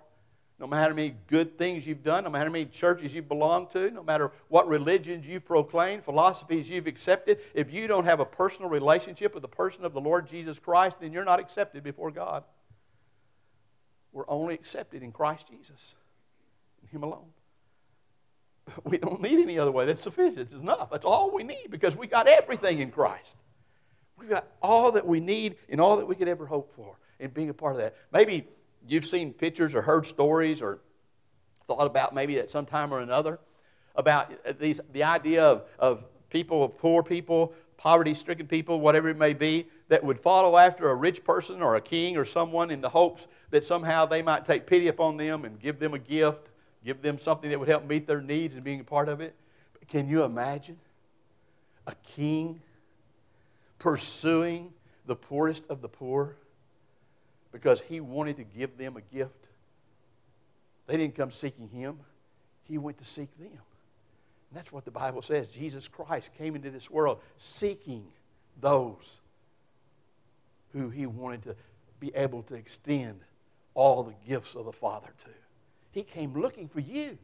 no 0.60 0.67
matter 0.67 0.89
how 0.89 0.95
many 0.95 1.15
good 1.28 1.58
things 1.58 1.88
you've 1.88 2.04
done, 2.04 2.25
no 2.25 2.30
matter 2.30 2.45
how 2.45 2.52
many 2.52 2.65
churches 2.65 3.13
you 3.13 3.21
belong 3.21 3.67
to, 3.67 3.89
no 3.91 4.04
matter 4.04 4.32
what 4.49 4.67
religions 4.67 5.25
you've 5.25 5.45
proclaimed, 5.45 6.04
philosophies 6.04 6.69
you've 6.69 6.86
accepted, 6.86 7.39
if 7.54 7.71
you 7.71 7.88
don't 7.88 8.04
have 8.04 8.19
a 8.19 8.25
personal 8.25 8.69
relationship 8.69 9.34
with 9.34 9.41
the 9.41 9.47
person 9.47 9.86
of 9.86 9.93
the 9.93 10.02
Lord 10.02 10.28
Jesus 10.28 10.60
Christ, 10.60 10.99
then 10.99 11.13
you're 11.13 11.23
not 11.23 11.39
accepted 11.39 11.82
before 11.82 12.12
God. 12.12 12.43
We're 14.12 14.30
only 14.30 14.54
accepted 14.54 15.02
in 15.02 15.13
Christ 15.13 15.47
Jesus, 15.47 15.95
Him 16.92 17.04
alone. 17.04 17.28
We 18.84 18.98
don't 19.00 19.22
need 19.22 19.39
any 19.39 19.58
other 19.58 19.72
way. 19.72 19.86
That's 19.86 20.02
sufficient. 20.02 20.39
It's 20.39 20.54
enough. 20.54 20.92
That's 20.92 21.06
all 21.06 21.32
we 21.32 21.44
need 21.44 21.72
because 21.72 21.96
we 21.96 22.06
got 22.06 22.28
everything 22.28 22.80
in 22.80 22.92
Christ. 22.92 23.36
We've 24.18 24.30
got 24.30 24.48
all 24.62 24.92
that 24.92 25.08
we 25.08 25.20
need 25.20 25.56
and 25.70 25.82
all 25.82 25.98
that 25.98 26.06
we 26.06 26.15
could 26.15 26.28
ever 26.28 26.46
hope 26.46 26.74
for 26.76 26.98
in 27.20 27.32
being 27.32 27.50
a 27.50 27.54
part 27.54 27.74
of 27.74 27.82
that. 27.82 27.96
Maybe 28.12 28.48
you've 28.88 29.06
seen 29.06 29.34
pictures 29.34 29.74
or 29.74 29.82
heard 29.82 30.06
stories 30.06 30.62
or 30.62 30.80
thought 31.68 31.86
about 31.86 32.13
maybe 32.13 32.38
at 32.38 32.50
some 32.50 32.65
time 32.65 32.94
or 32.94 33.00
another 33.00 33.39
about 33.96 34.60
these, 34.60 34.80
the 34.92 35.04
idea 35.04 35.44
of, 35.44 35.63
of 35.78 36.04
people, 36.30 36.63
of 36.63 36.78
poor 36.78 37.04
people, 37.04 37.54
poverty 37.78 38.13
stricken 38.13 38.48
people, 38.48 38.80
whatever 38.82 39.10
it 39.10 39.18
may 39.18 39.34
be, 39.34 39.68
that 39.88 40.04
would 40.04 40.20
follow 40.20 40.58
after 40.58 40.89
a 40.89 40.96
rich 40.96 41.24
person 41.24 41.62
or 41.62 41.76
a 41.76 41.82
king 41.82 42.18
or 42.18 42.26
someone 42.26 42.72
in 42.72 42.82
the 42.82 42.89
hopes 42.89 43.28
that 43.52 43.63
somehow 43.63 44.06
they 44.06 44.22
might 44.22 44.46
take 44.46 44.68
pity 44.68 44.88
upon 44.88 45.18
them 45.18 45.46
and 45.46 45.60
give 45.60 45.80
them 45.80 45.94
a 45.94 46.00
gift, 46.00 46.49
give 46.84 47.02
them 47.02 47.20
something 47.20 47.50
that 47.50 47.60
would 47.60 47.70
help 47.70 47.86
meet 47.86 48.08
their 48.08 48.22
needs 48.22 48.56
and 48.56 48.63
being 48.63 48.80
a 48.80 48.84
part 48.84 49.10
of 49.10 49.22
it. 49.22 49.36
But 49.74 49.88
can 49.88 50.08
you 50.08 50.24
imagine 50.24 50.78
a 51.88 51.96
king 52.15 52.62
pursuing 53.80 54.72
the 55.06 55.15
poorest 55.15 55.63
of 55.70 55.82
the 55.82 55.88
poor 55.88 56.36
because 57.52 57.82
he 57.82 58.00
wanted 58.00 58.38
to 58.38 58.44
give 58.44 58.78
them 58.78 58.96
a 58.96 59.02
gift. 59.02 59.34
They 60.86 60.98
didn't 60.98 61.15
come 61.15 61.32
seeking 61.32 61.68
him, 61.70 62.00
he 62.65 62.78
went 62.78 63.00
to 63.00 63.06
seek 63.06 63.36
them. 63.38 63.48
And 63.48 64.58
that's 64.58 64.72
what 64.72 64.86
the 64.86 64.92
Bible 64.92 65.22
says. 65.22 65.48
Jesus 65.48 65.88
Christ 65.88 66.30
came 66.38 66.56
into 66.56 66.70
this 66.70 66.89
world 66.89 67.20
seeking 67.38 68.06
those 68.62 69.20
who 70.74 70.89
he 70.89 71.06
wanted 71.06 71.44
to 71.44 71.56
be 72.00 72.15
able 72.15 72.44
to 72.44 72.56
extend 72.56 73.20
all 73.74 74.04
the 74.04 74.13
gifts 74.28 74.56
of 74.56 74.65
the 74.65 74.72
Father 74.72 75.10
to. 75.26 75.30
He 75.91 76.04
came 76.04 76.39
looking 76.39 76.67
for 76.67 76.80
you. 76.80 77.17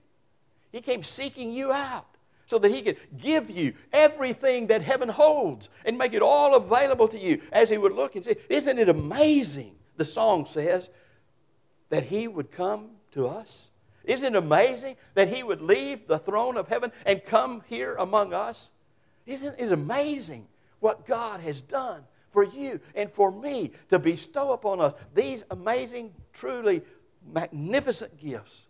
He 0.71 0.81
came 0.81 1.03
seeking 1.03 1.53
you 1.53 1.71
out 1.71 2.07
so 2.47 2.59
that 2.59 2.69
he 2.69 2.81
could 2.81 2.97
give 3.17 3.49
you 3.49 3.73
everything 3.91 4.67
that 4.67 4.81
heaven 4.81 5.09
holds 5.09 5.69
and 5.83 5.97
make 5.97 6.13
it 6.13 6.21
all 6.21 6.55
available 6.55 7.07
to 7.07 7.19
you 7.19 7.41
as 7.51 7.69
he 7.69 7.77
would 7.77 7.93
look 7.93 8.15
and 8.15 8.25
say, 8.25 8.35
Isn't 8.49 8.79
it 8.79 8.89
amazing? 8.89 9.75
The 9.97 10.05
song 10.05 10.45
says 10.45 10.89
that 11.89 12.03
he 12.03 12.27
would 12.27 12.51
come 12.51 12.89
to 13.13 13.27
us. 13.27 13.69
Isn't 14.03 14.35
it 14.35 14.37
amazing 14.37 14.97
that 15.15 15.29
he 15.29 15.41
would 15.41 15.61
leave 15.61 16.07
the 16.07 16.19
throne 16.19 16.57
of 16.57 16.67
heaven 16.67 16.91
and 17.05 17.23
come 17.23 17.63
here 17.67 17.95
among 17.95 18.33
us? 18.33 18.69
Isn't 19.25 19.59
it 19.59 19.71
amazing 19.71 20.47
what 20.79 21.07
God 21.07 21.39
has 21.39 21.61
done 21.61 22.03
for 22.31 22.43
you 22.43 22.79
and 22.93 23.09
for 23.11 23.31
me 23.31 23.71
to 23.89 23.97
bestow 23.97 24.51
upon 24.51 24.79
us 24.79 24.93
these 25.15 25.43
amazing, 25.49 26.13
truly 26.33 26.81
magnificent 27.31 28.17
gifts? 28.17 28.67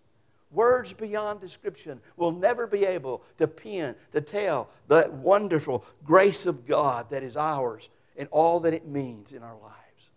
Words 0.51 0.93
beyond 0.93 1.41
description 1.41 1.99
will 2.15 2.31
never 2.31 2.65
be 2.67 2.85
able 2.85 3.23
to 3.37 3.47
pen, 3.47 3.95
to 4.11 4.21
tell 4.21 4.69
the 4.87 5.09
wonderful 5.11 5.83
grace 6.03 6.45
of 6.45 6.65
God 6.65 7.09
that 7.09 7.23
is 7.23 7.35
ours 7.35 7.89
and 8.15 8.29
all 8.31 8.61
that 8.61 8.73
it 8.73 8.87
means 8.87 9.33
in 9.33 9.43
our 9.43 9.57
lives. 9.61 10.09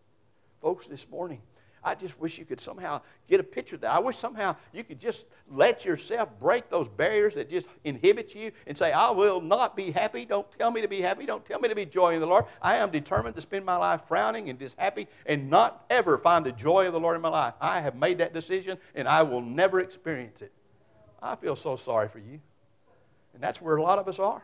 Folks, 0.60 0.86
this 0.86 1.08
morning, 1.08 1.40
I 1.82 1.94
just 1.94 2.18
wish 2.18 2.38
you 2.38 2.44
could 2.44 2.60
somehow 2.60 3.00
get 3.28 3.40
a 3.40 3.42
picture 3.42 3.76
of 3.76 3.82
that. 3.82 3.92
I 3.92 3.98
wish 3.98 4.16
somehow 4.16 4.56
you 4.72 4.84
could 4.84 5.00
just 5.00 5.26
let 5.50 5.84
yourself 5.84 6.28
break 6.40 6.68
those 6.70 6.88
barriers 6.88 7.34
that 7.34 7.50
just 7.50 7.66
inhibit 7.84 8.34
you 8.34 8.52
and 8.66 8.76
say, 8.76 8.92
I 8.92 9.10
will 9.10 9.40
not 9.40 9.76
be 9.76 9.90
happy. 9.90 10.24
Don't 10.24 10.46
tell 10.58 10.70
me 10.70 10.80
to 10.80 10.88
be 10.88 11.00
happy. 11.00 11.26
Don't 11.26 11.44
tell 11.44 11.60
me 11.60 11.68
to 11.68 11.74
be 11.74 11.86
joy 11.86 12.14
in 12.14 12.20
the 12.20 12.26
Lord. 12.26 12.44
I 12.60 12.76
am 12.76 12.90
determined 12.90 13.34
to 13.36 13.40
spend 13.40 13.64
my 13.64 13.76
life 13.76 14.02
frowning 14.08 14.50
and 14.50 14.58
just 14.58 14.78
happy 14.78 15.08
and 15.26 15.50
not 15.50 15.84
ever 15.90 16.18
find 16.18 16.44
the 16.44 16.52
joy 16.52 16.86
of 16.86 16.92
the 16.92 17.00
Lord 17.00 17.16
in 17.16 17.22
my 17.22 17.28
life. 17.28 17.54
I 17.60 17.80
have 17.80 17.94
made 17.94 18.18
that 18.18 18.34
decision 18.34 18.78
and 18.94 19.08
I 19.08 19.22
will 19.22 19.42
never 19.42 19.80
experience 19.80 20.42
it. 20.42 20.52
I 21.22 21.36
feel 21.36 21.56
so 21.56 21.76
sorry 21.76 22.08
for 22.08 22.18
you. 22.18 22.40
And 23.34 23.42
that's 23.42 23.60
where 23.60 23.76
a 23.76 23.82
lot 23.82 23.98
of 23.98 24.08
us 24.08 24.18
are. 24.18 24.42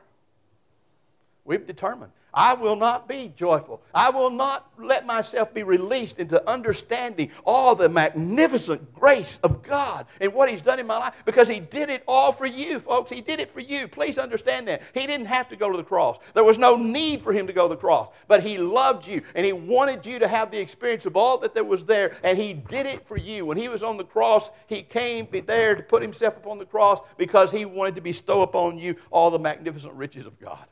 We've 1.45 1.67
determined. 1.67 2.13
I 2.35 2.55
will 2.55 2.75
not 2.75 3.07
be 3.07 3.33
joyful. 3.37 3.81
I 3.95 4.11
will 4.11 4.31
not 4.31 4.69
let 4.77 5.07
myself 5.07 5.55
be 5.55 5.63
released 5.63 6.19
into 6.19 6.47
understanding 6.51 7.31
all 7.45 7.77
the 7.77 7.89
magnificent 7.89 8.93
grace 8.93 9.39
of 9.45 9.63
God 9.63 10.07
and 10.21 10.35
what 10.35 10.51
He's 10.51 10.61
done 10.61 10.81
in 10.81 10.87
my 10.87 10.99
life 10.99 11.23
because 11.25 11.47
He 11.47 11.61
did 11.61 11.91
it 11.91 12.03
all 12.09 12.33
for 12.33 12.47
you, 12.47 12.81
folks. 12.81 13.11
He 13.11 13.21
did 13.21 13.39
it 13.39 13.51
for 13.51 13.61
you. 13.61 13.87
Please 13.87 14.19
understand 14.19 14.67
that. 14.67 14.83
He 14.93 15.07
didn't 15.07 15.27
have 15.27 15.49
to 15.51 15.57
go 15.57 15.71
to 15.71 15.77
the 15.77 15.85
cross, 15.85 16.19
there 16.35 16.45
was 16.45 16.59
no 16.59 16.77
need 16.77 17.23
for 17.23 17.33
Him 17.33 17.47
to 17.47 17.53
go 17.53 17.69
to 17.69 17.75
the 17.75 17.81
cross, 17.81 18.09
but 18.27 18.43
He 18.43 18.59
loved 18.59 19.07
you 19.07 19.23
and 19.35 19.47
He 19.47 19.53
wanted 19.53 20.05
you 20.05 20.19
to 20.19 20.27
have 20.27 20.51
the 20.51 20.59
experience 20.59 21.07
of 21.07 21.17
all 21.17 21.39
that 21.39 21.55
there 21.55 21.65
was 21.65 21.85
there, 21.85 22.17
and 22.25 22.37
He 22.37 22.53
did 22.53 22.87
it 22.87 23.07
for 23.07 23.17
you. 23.17 23.47
When 23.47 23.57
He 23.57 23.69
was 23.69 23.83
on 23.85 23.97
the 23.97 24.05
cross, 24.05 24.51
He 24.67 24.83
came 24.83 25.29
there 25.47 25.77
to 25.77 25.83
put 25.83 26.03
Himself 26.03 26.37
upon 26.37 26.59
the 26.59 26.65
cross 26.65 27.01
because 27.17 27.53
He 27.53 27.65
wanted 27.65 27.95
to 27.95 28.01
bestow 28.01 28.43
upon 28.43 28.79
you 28.79 28.97
all 29.13 29.31
the 29.31 29.39
magnificent 29.39 29.95
riches 29.95 30.27
of 30.27 30.41
God. 30.41 30.67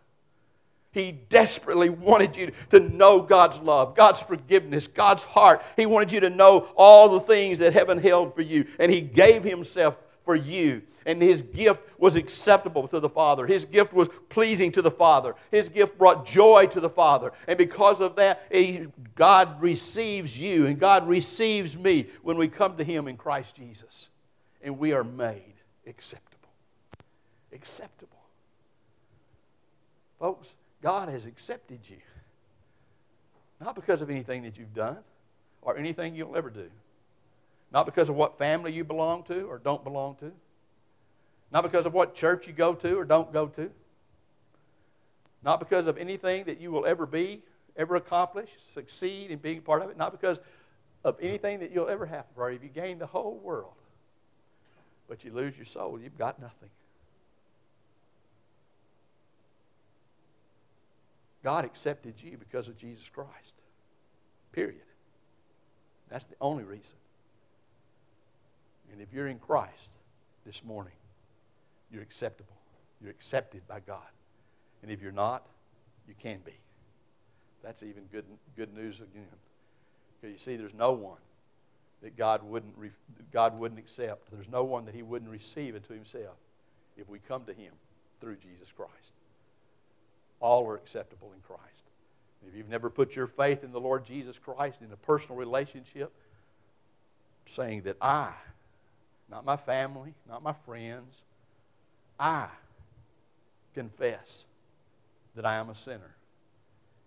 He 0.92 1.12
desperately 1.12 1.88
wanted 1.88 2.36
you 2.36 2.52
to 2.70 2.78
know 2.78 3.20
God's 3.20 3.58
love, 3.58 3.96
God's 3.96 4.20
forgiveness, 4.20 4.86
God's 4.86 5.24
heart. 5.24 5.64
He 5.74 5.86
wanted 5.86 6.12
you 6.12 6.20
to 6.20 6.30
know 6.30 6.68
all 6.76 7.08
the 7.08 7.20
things 7.20 7.58
that 7.58 7.72
heaven 7.72 7.98
held 7.98 8.34
for 8.34 8.42
you. 8.42 8.66
And 8.78 8.92
He 8.92 9.00
gave 9.00 9.42
Himself 9.42 9.96
for 10.24 10.36
you. 10.36 10.82
And 11.06 11.22
His 11.22 11.40
gift 11.40 11.80
was 11.98 12.14
acceptable 12.14 12.86
to 12.88 13.00
the 13.00 13.08
Father. 13.08 13.46
His 13.46 13.64
gift 13.64 13.94
was 13.94 14.08
pleasing 14.28 14.70
to 14.72 14.82
the 14.82 14.90
Father. 14.90 15.34
His 15.50 15.70
gift 15.70 15.96
brought 15.96 16.26
joy 16.26 16.66
to 16.66 16.80
the 16.80 16.90
Father. 16.90 17.32
And 17.48 17.56
because 17.56 18.02
of 18.02 18.16
that, 18.16 18.50
God 19.14 19.62
receives 19.62 20.38
you 20.38 20.66
and 20.66 20.78
God 20.78 21.08
receives 21.08 21.74
me 21.74 22.06
when 22.22 22.36
we 22.36 22.48
come 22.48 22.76
to 22.76 22.84
Him 22.84 23.08
in 23.08 23.16
Christ 23.16 23.56
Jesus. 23.56 24.10
And 24.62 24.78
we 24.78 24.92
are 24.92 25.04
made 25.04 25.54
acceptable. 25.86 26.50
Acceptable. 27.50 28.18
Folks, 30.20 30.54
God 30.82 31.08
has 31.08 31.26
accepted 31.26 31.80
you. 31.88 31.98
Not 33.60 33.76
because 33.76 34.02
of 34.02 34.10
anything 34.10 34.42
that 34.42 34.58
you've 34.58 34.74
done 34.74 34.98
or 35.62 35.78
anything 35.78 36.14
you'll 36.14 36.36
ever 36.36 36.50
do. 36.50 36.68
Not 37.72 37.86
because 37.86 38.08
of 38.08 38.16
what 38.16 38.36
family 38.36 38.72
you 38.72 38.84
belong 38.84 39.22
to 39.24 39.44
or 39.44 39.58
don't 39.58 39.84
belong 39.84 40.16
to. 40.16 40.32
Not 41.52 41.62
because 41.62 41.86
of 41.86 41.94
what 41.94 42.14
church 42.14 42.46
you 42.46 42.52
go 42.52 42.74
to 42.74 42.98
or 42.98 43.04
don't 43.04 43.32
go 43.32 43.46
to. 43.46 43.70
Not 45.44 45.60
because 45.60 45.86
of 45.86 45.96
anything 45.96 46.44
that 46.44 46.60
you 46.60 46.70
will 46.70 46.84
ever 46.84 47.06
be, 47.06 47.42
ever 47.76 47.96
accomplish, 47.96 48.50
succeed 48.74 49.30
in 49.30 49.38
being 49.38 49.60
part 49.60 49.82
of 49.82 49.90
it. 49.90 49.96
Not 49.96 50.12
because 50.12 50.40
of 51.04 51.16
anything 51.20 51.60
that 51.60 51.70
you'll 51.70 51.88
ever 51.88 52.06
have. 52.06 52.24
For 52.34 52.50
if 52.50 52.62
you 52.62 52.68
gain 52.68 52.98
the 52.98 53.06
whole 53.06 53.38
world, 53.38 53.74
but 55.08 55.24
you 55.24 55.32
lose 55.32 55.56
your 55.56 55.66
soul, 55.66 55.98
you've 56.00 56.18
got 56.18 56.40
nothing. 56.40 56.70
God 61.42 61.64
accepted 61.64 62.14
you 62.22 62.36
because 62.38 62.68
of 62.68 62.76
Jesus 62.76 63.08
Christ. 63.08 63.54
Period. 64.52 64.82
That's 66.08 66.26
the 66.26 66.36
only 66.40 66.64
reason. 66.64 66.96
And 68.92 69.00
if 69.00 69.12
you're 69.12 69.28
in 69.28 69.38
Christ 69.38 69.90
this 70.44 70.62
morning, 70.62 70.92
you're 71.90 72.02
acceptable. 72.02 72.56
You're 73.00 73.10
accepted 73.10 73.66
by 73.66 73.80
God. 73.80 74.00
And 74.82 74.90
if 74.90 75.00
you're 75.00 75.12
not, 75.12 75.46
you 76.06 76.14
can 76.18 76.38
be. 76.44 76.52
That's 77.62 77.82
even 77.82 78.04
good, 78.12 78.24
good 78.56 78.74
news 78.74 79.00
again. 79.00 79.26
Because 80.20 80.32
you 80.32 80.38
see, 80.38 80.56
there's 80.56 80.74
no 80.74 80.92
one 80.92 81.18
that 82.02 82.16
God 82.16 82.42
wouldn't, 82.42 82.74
God 83.32 83.58
wouldn't 83.58 83.78
accept. 83.78 84.30
There's 84.30 84.48
no 84.48 84.64
one 84.64 84.84
that 84.84 84.94
He 84.94 85.02
wouldn't 85.02 85.30
receive 85.30 85.74
into 85.74 85.92
Himself 85.92 86.36
if 86.96 87.08
we 87.08 87.18
come 87.20 87.44
to 87.44 87.52
Him 87.52 87.72
through 88.20 88.36
Jesus 88.36 88.72
Christ. 88.72 89.12
All 90.42 90.68
are 90.68 90.74
acceptable 90.74 91.32
in 91.34 91.40
Christ. 91.40 91.62
If 92.46 92.54
you've 92.54 92.68
never 92.68 92.90
put 92.90 93.16
your 93.16 93.26
faith 93.26 93.64
in 93.64 93.72
the 93.72 93.80
Lord 93.80 94.04
Jesus 94.04 94.38
Christ 94.38 94.82
in 94.82 94.92
a 94.92 94.96
personal 94.96 95.36
relationship, 95.36 96.12
saying 97.46 97.82
that 97.82 97.96
I, 98.02 98.32
not 99.30 99.44
my 99.44 99.56
family, 99.56 100.14
not 100.28 100.42
my 100.42 100.52
friends, 100.52 101.22
I 102.18 102.48
confess 103.74 104.44
that 105.34 105.46
I 105.46 105.56
am 105.56 105.70
a 105.70 105.74
sinner 105.74 106.16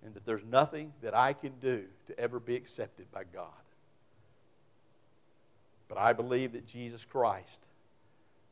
and 0.04 0.14
that 0.14 0.26
there's 0.26 0.46
nothing 0.46 0.94
that 1.02 1.16
I 1.16 1.34
can 1.34 1.54
do 1.60 1.84
to 2.08 2.20
ever 2.20 2.40
be 2.40 2.56
accepted 2.56 3.12
by 3.12 3.24
God. 3.24 3.50
But 5.88 5.98
I 5.98 6.14
believe 6.14 6.54
that 6.54 6.66
Jesus 6.66 7.06
Christ 7.06 7.60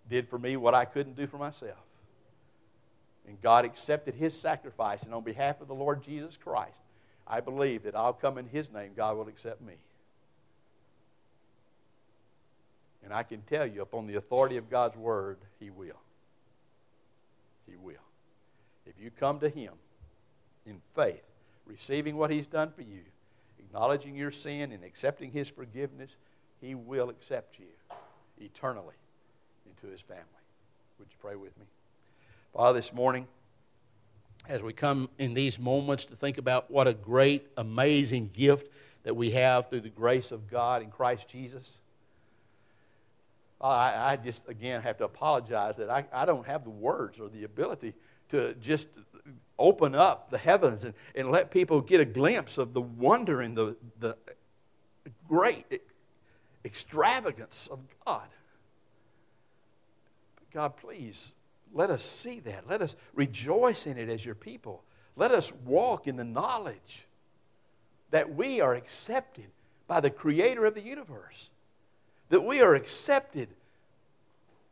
did 0.09 0.27
for 0.27 0.37
me 0.37 0.57
what 0.57 0.73
I 0.73 0.85
couldn't 0.85 1.15
do 1.15 1.27
for 1.27 1.37
myself. 1.37 1.77
And 3.27 3.41
God 3.41 3.65
accepted 3.65 4.15
his 4.15 4.37
sacrifice. 4.37 5.03
And 5.03 5.13
on 5.13 5.23
behalf 5.23 5.61
of 5.61 5.67
the 5.67 5.73
Lord 5.73 6.03
Jesus 6.03 6.37
Christ, 6.37 6.79
I 7.25 7.39
believe 7.39 7.83
that 7.83 7.95
I'll 7.95 8.13
come 8.13 8.37
in 8.37 8.47
his 8.47 8.71
name, 8.71 8.91
God 8.95 9.17
will 9.17 9.27
accept 9.27 9.61
me. 9.61 9.75
And 13.03 13.13
I 13.13 13.23
can 13.23 13.41
tell 13.41 13.65
you, 13.65 13.81
upon 13.81 14.07
the 14.07 14.15
authority 14.15 14.57
of 14.57 14.69
God's 14.69 14.95
word, 14.95 15.37
he 15.59 15.69
will. 15.69 15.99
He 17.67 17.75
will. 17.75 17.95
If 18.85 18.93
you 19.01 19.11
come 19.11 19.39
to 19.39 19.49
him 19.49 19.73
in 20.65 20.81
faith, 20.95 21.23
receiving 21.65 22.17
what 22.17 22.31
he's 22.31 22.47
done 22.47 22.71
for 22.71 22.81
you, 22.81 23.01
acknowledging 23.59 24.15
your 24.15 24.31
sin 24.31 24.71
and 24.71 24.83
accepting 24.83 25.31
his 25.31 25.49
forgiveness, 25.49 26.15
he 26.61 26.75
will 26.75 27.09
accept 27.09 27.59
you 27.59 27.65
eternally 28.39 28.95
into 29.65 29.91
his 29.91 30.01
family. 30.01 30.23
Would 30.99 31.07
you 31.09 31.17
pray 31.21 31.35
with 31.35 31.57
me? 31.57 31.65
Father, 32.53 32.77
this 32.77 32.93
morning, 32.93 33.25
as 34.47 34.61
we 34.61 34.73
come 34.73 35.09
in 35.17 35.33
these 35.33 35.57
moments 35.57 36.05
to 36.05 36.15
think 36.15 36.37
about 36.37 36.69
what 36.69 36.87
a 36.87 36.93
great, 36.93 37.47
amazing 37.57 38.29
gift 38.31 38.71
that 39.01 39.15
we 39.15 39.31
have 39.31 39.71
through 39.71 39.81
the 39.81 39.89
grace 39.89 40.31
of 40.31 40.47
God 40.51 40.83
in 40.83 40.91
Christ 40.91 41.27
Jesus, 41.27 41.79
I, 43.59 44.11
I 44.11 44.17
just, 44.17 44.47
again, 44.47 44.83
have 44.83 44.97
to 44.97 45.05
apologize 45.05 45.77
that 45.77 45.89
I, 45.89 46.05
I 46.13 46.25
don't 46.25 46.45
have 46.45 46.63
the 46.63 46.69
words 46.69 47.19
or 47.19 47.27
the 47.27 47.43
ability 47.43 47.95
to 48.29 48.53
just 48.61 48.87
open 49.57 49.95
up 49.95 50.29
the 50.29 50.37
heavens 50.37 50.85
and, 50.85 50.93
and 51.15 51.31
let 51.31 51.49
people 51.49 51.81
get 51.81 52.01
a 52.01 52.05
glimpse 52.05 52.59
of 52.59 52.73
the 52.73 52.81
wonder 52.81 53.41
and 53.41 53.57
the, 53.57 53.75
the 53.99 54.15
great 55.27 55.81
extravagance 56.63 57.67
of 57.71 57.79
God. 58.05 58.27
But 60.35 60.51
God, 60.51 60.77
please 60.77 61.31
let 61.73 61.89
us 61.89 62.03
see 62.03 62.39
that. 62.41 62.69
Let 62.69 62.81
us 62.81 62.95
rejoice 63.13 63.87
in 63.87 63.97
it 63.97 64.09
as 64.09 64.25
your 64.25 64.35
people. 64.35 64.83
Let 65.15 65.31
us 65.31 65.51
walk 65.65 66.07
in 66.07 66.15
the 66.15 66.23
knowledge 66.23 67.07
that 68.11 68.35
we 68.35 68.61
are 68.61 68.75
accepted 68.75 69.47
by 69.87 69.99
the 69.99 70.09
creator 70.09 70.65
of 70.65 70.75
the 70.75 70.81
universe, 70.81 71.49
that 72.29 72.43
we 72.43 72.61
are 72.61 72.75
accepted 72.75 73.49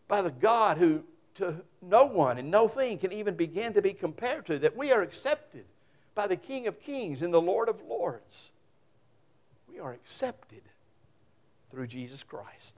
by 0.08 0.22
the 0.22 0.32
God 0.32 0.78
who 0.78 1.04
to 1.36 1.62
no 1.82 2.06
one 2.06 2.38
and 2.38 2.52
no 2.52 2.68
thing 2.68 2.98
can 2.98 3.12
even 3.12 3.36
begin 3.36 3.74
to 3.74 3.82
be 3.82 3.94
compared 3.94 4.46
to, 4.48 4.60
that 4.60 4.76
we 4.76 4.92
are 4.92 5.02
accepted 5.02 5.66
by 6.14 6.28
the 6.28 6.36
King 6.36 6.68
of 6.68 6.80
Kings 6.80 7.22
and 7.22 7.34
the 7.34 7.42
Lord 7.42 7.70
of 7.70 7.82
Lords. 7.88 8.52
We 9.72 9.80
are 9.80 9.94
accepted 9.94 10.62
through 11.72 11.88
Jesus 11.88 12.24
Christ. 12.24 12.76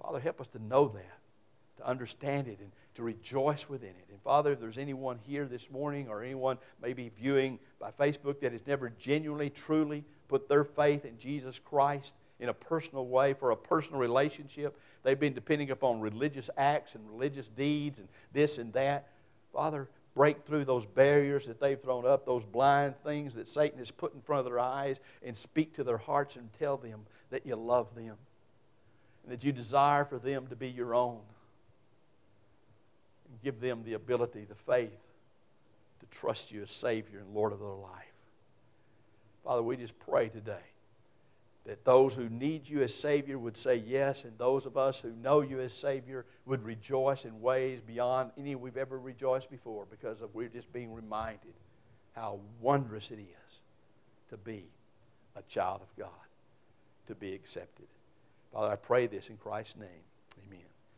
Father, 0.00 0.20
help 0.20 0.40
us 0.40 0.46
to 0.48 0.62
know 0.62 0.88
that, 0.88 1.18
to 1.78 1.86
understand 1.86 2.46
it, 2.46 2.58
and 2.60 2.70
to 2.96 3.02
rejoice 3.02 3.68
within 3.68 3.90
it. 3.90 4.06
And 4.10 4.20
Father, 4.22 4.52
if 4.52 4.60
there's 4.60 4.78
anyone 4.78 5.18
here 5.26 5.46
this 5.46 5.70
morning 5.70 6.08
or 6.08 6.22
anyone 6.22 6.58
maybe 6.82 7.10
viewing 7.16 7.58
by 7.78 7.90
Facebook 7.90 8.40
that 8.40 8.52
has 8.52 8.66
never 8.66 8.90
genuinely, 8.98 9.50
truly 9.50 10.04
put 10.28 10.48
their 10.48 10.64
faith 10.64 11.04
in 11.04 11.18
Jesus 11.18 11.58
Christ 11.58 12.12
in 12.40 12.48
a 12.48 12.54
personal 12.54 13.06
way 13.06 13.32
for 13.32 13.50
a 13.52 13.56
personal 13.56 14.00
relationship, 14.00 14.78
they've 15.02 15.18
been 15.18 15.34
depending 15.34 15.70
upon 15.70 16.00
religious 16.00 16.50
acts 16.56 16.94
and 16.94 17.08
religious 17.08 17.48
deeds 17.48 17.98
and 17.98 18.08
this 18.32 18.58
and 18.58 18.72
that. 18.72 19.08
Father, 19.52 19.88
break 20.14 20.44
through 20.44 20.64
those 20.64 20.86
barriers 20.86 21.46
that 21.46 21.60
they've 21.60 21.80
thrown 21.80 22.06
up, 22.06 22.26
those 22.26 22.44
blind 22.44 22.94
things 23.04 23.34
that 23.34 23.48
Satan 23.48 23.78
has 23.78 23.90
put 23.90 24.14
in 24.14 24.20
front 24.20 24.40
of 24.40 24.46
their 24.46 24.58
eyes, 24.58 24.98
and 25.22 25.36
speak 25.36 25.74
to 25.76 25.84
their 25.84 25.98
hearts 25.98 26.36
and 26.36 26.50
tell 26.58 26.76
them 26.76 27.00
that 27.30 27.46
you 27.46 27.56
love 27.56 27.94
them 27.94 28.16
and 29.26 29.32
that 29.32 29.44
you 29.44 29.52
desire 29.52 30.04
for 30.04 30.18
them 30.18 30.46
to 30.46 30.56
be 30.56 30.68
your 30.68 30.94
own. 30.94 31.20
And 33.28 33.42
give 33.42 33.60
them 33.60 33.82
the 33.84 33.94
ability, 33.94 34.44
the 34.44 34.54
faith, 34.54 34.98
to 36.00 36.06
trust 36.06 36.52
you 36.52 36.62
as 36.62 36.70
Savior 36.70 37.18
and 37.18 37.34
Lord 37.34 37.52
of 37.52 37.60
their 37.60 37.68
life. 37.68 38.04
Father, 39.44 39.62
we 39.62 39.76
just 39.76 39.98
pray 39.98 40.28
today 40.28 40.58
that 41.64 41.84
those 41.84 42.14
who 42.14 42.28
need 42.28 42.68
you 42.68 42.82
as 42.82 42.94
Savior 42.94 43.38
would 43.38 43.56
say 43.56 43.76
yes, 43.76 44.24
and 44.24 44.38
those 44.38 44.66
of 44.66 44.76
us 44.76 45.00
who 45.00 45.10
know 45.10 45.40
you 45.40 45.60
as 45.60 45.72
Savior 45.72 46.24
would 46.44 46.64
rejoice 46.64 47.24
in 47.24 47.40
ways 47.40 47.80
beyond 47.80 48.30
any 48.38 48.54
we've 48.54 48.76
ever 48.76 48.98
rejoiced 48.98 49.50
before 49.50 49.86
because 49.90 50.20
of 50.20 50.34
we're 50.34 50.48
just 50.48 50.72
being 50.72 50.94
reminded 50.94 51.54
how 52.14 52.38
wondrous 52.60 53.10
it 53.10 53.18
is 53.18 53.60
to 54.30 54.36
be 54.36 54.64
a 55.34 55.42
child 55.42 55.80
of 55.82 55.96
God, 55.96 56.10
to 57.08 57.14
be 57.14 57.34
accepted. 57.34 57.86
Father, 58.52 58.72
I 58.72 58.76
pray 58.76 59.06
this 59.06 59.28
in 59.28 59.36
Christ's 59.36 59.76
name. 59.76 60.06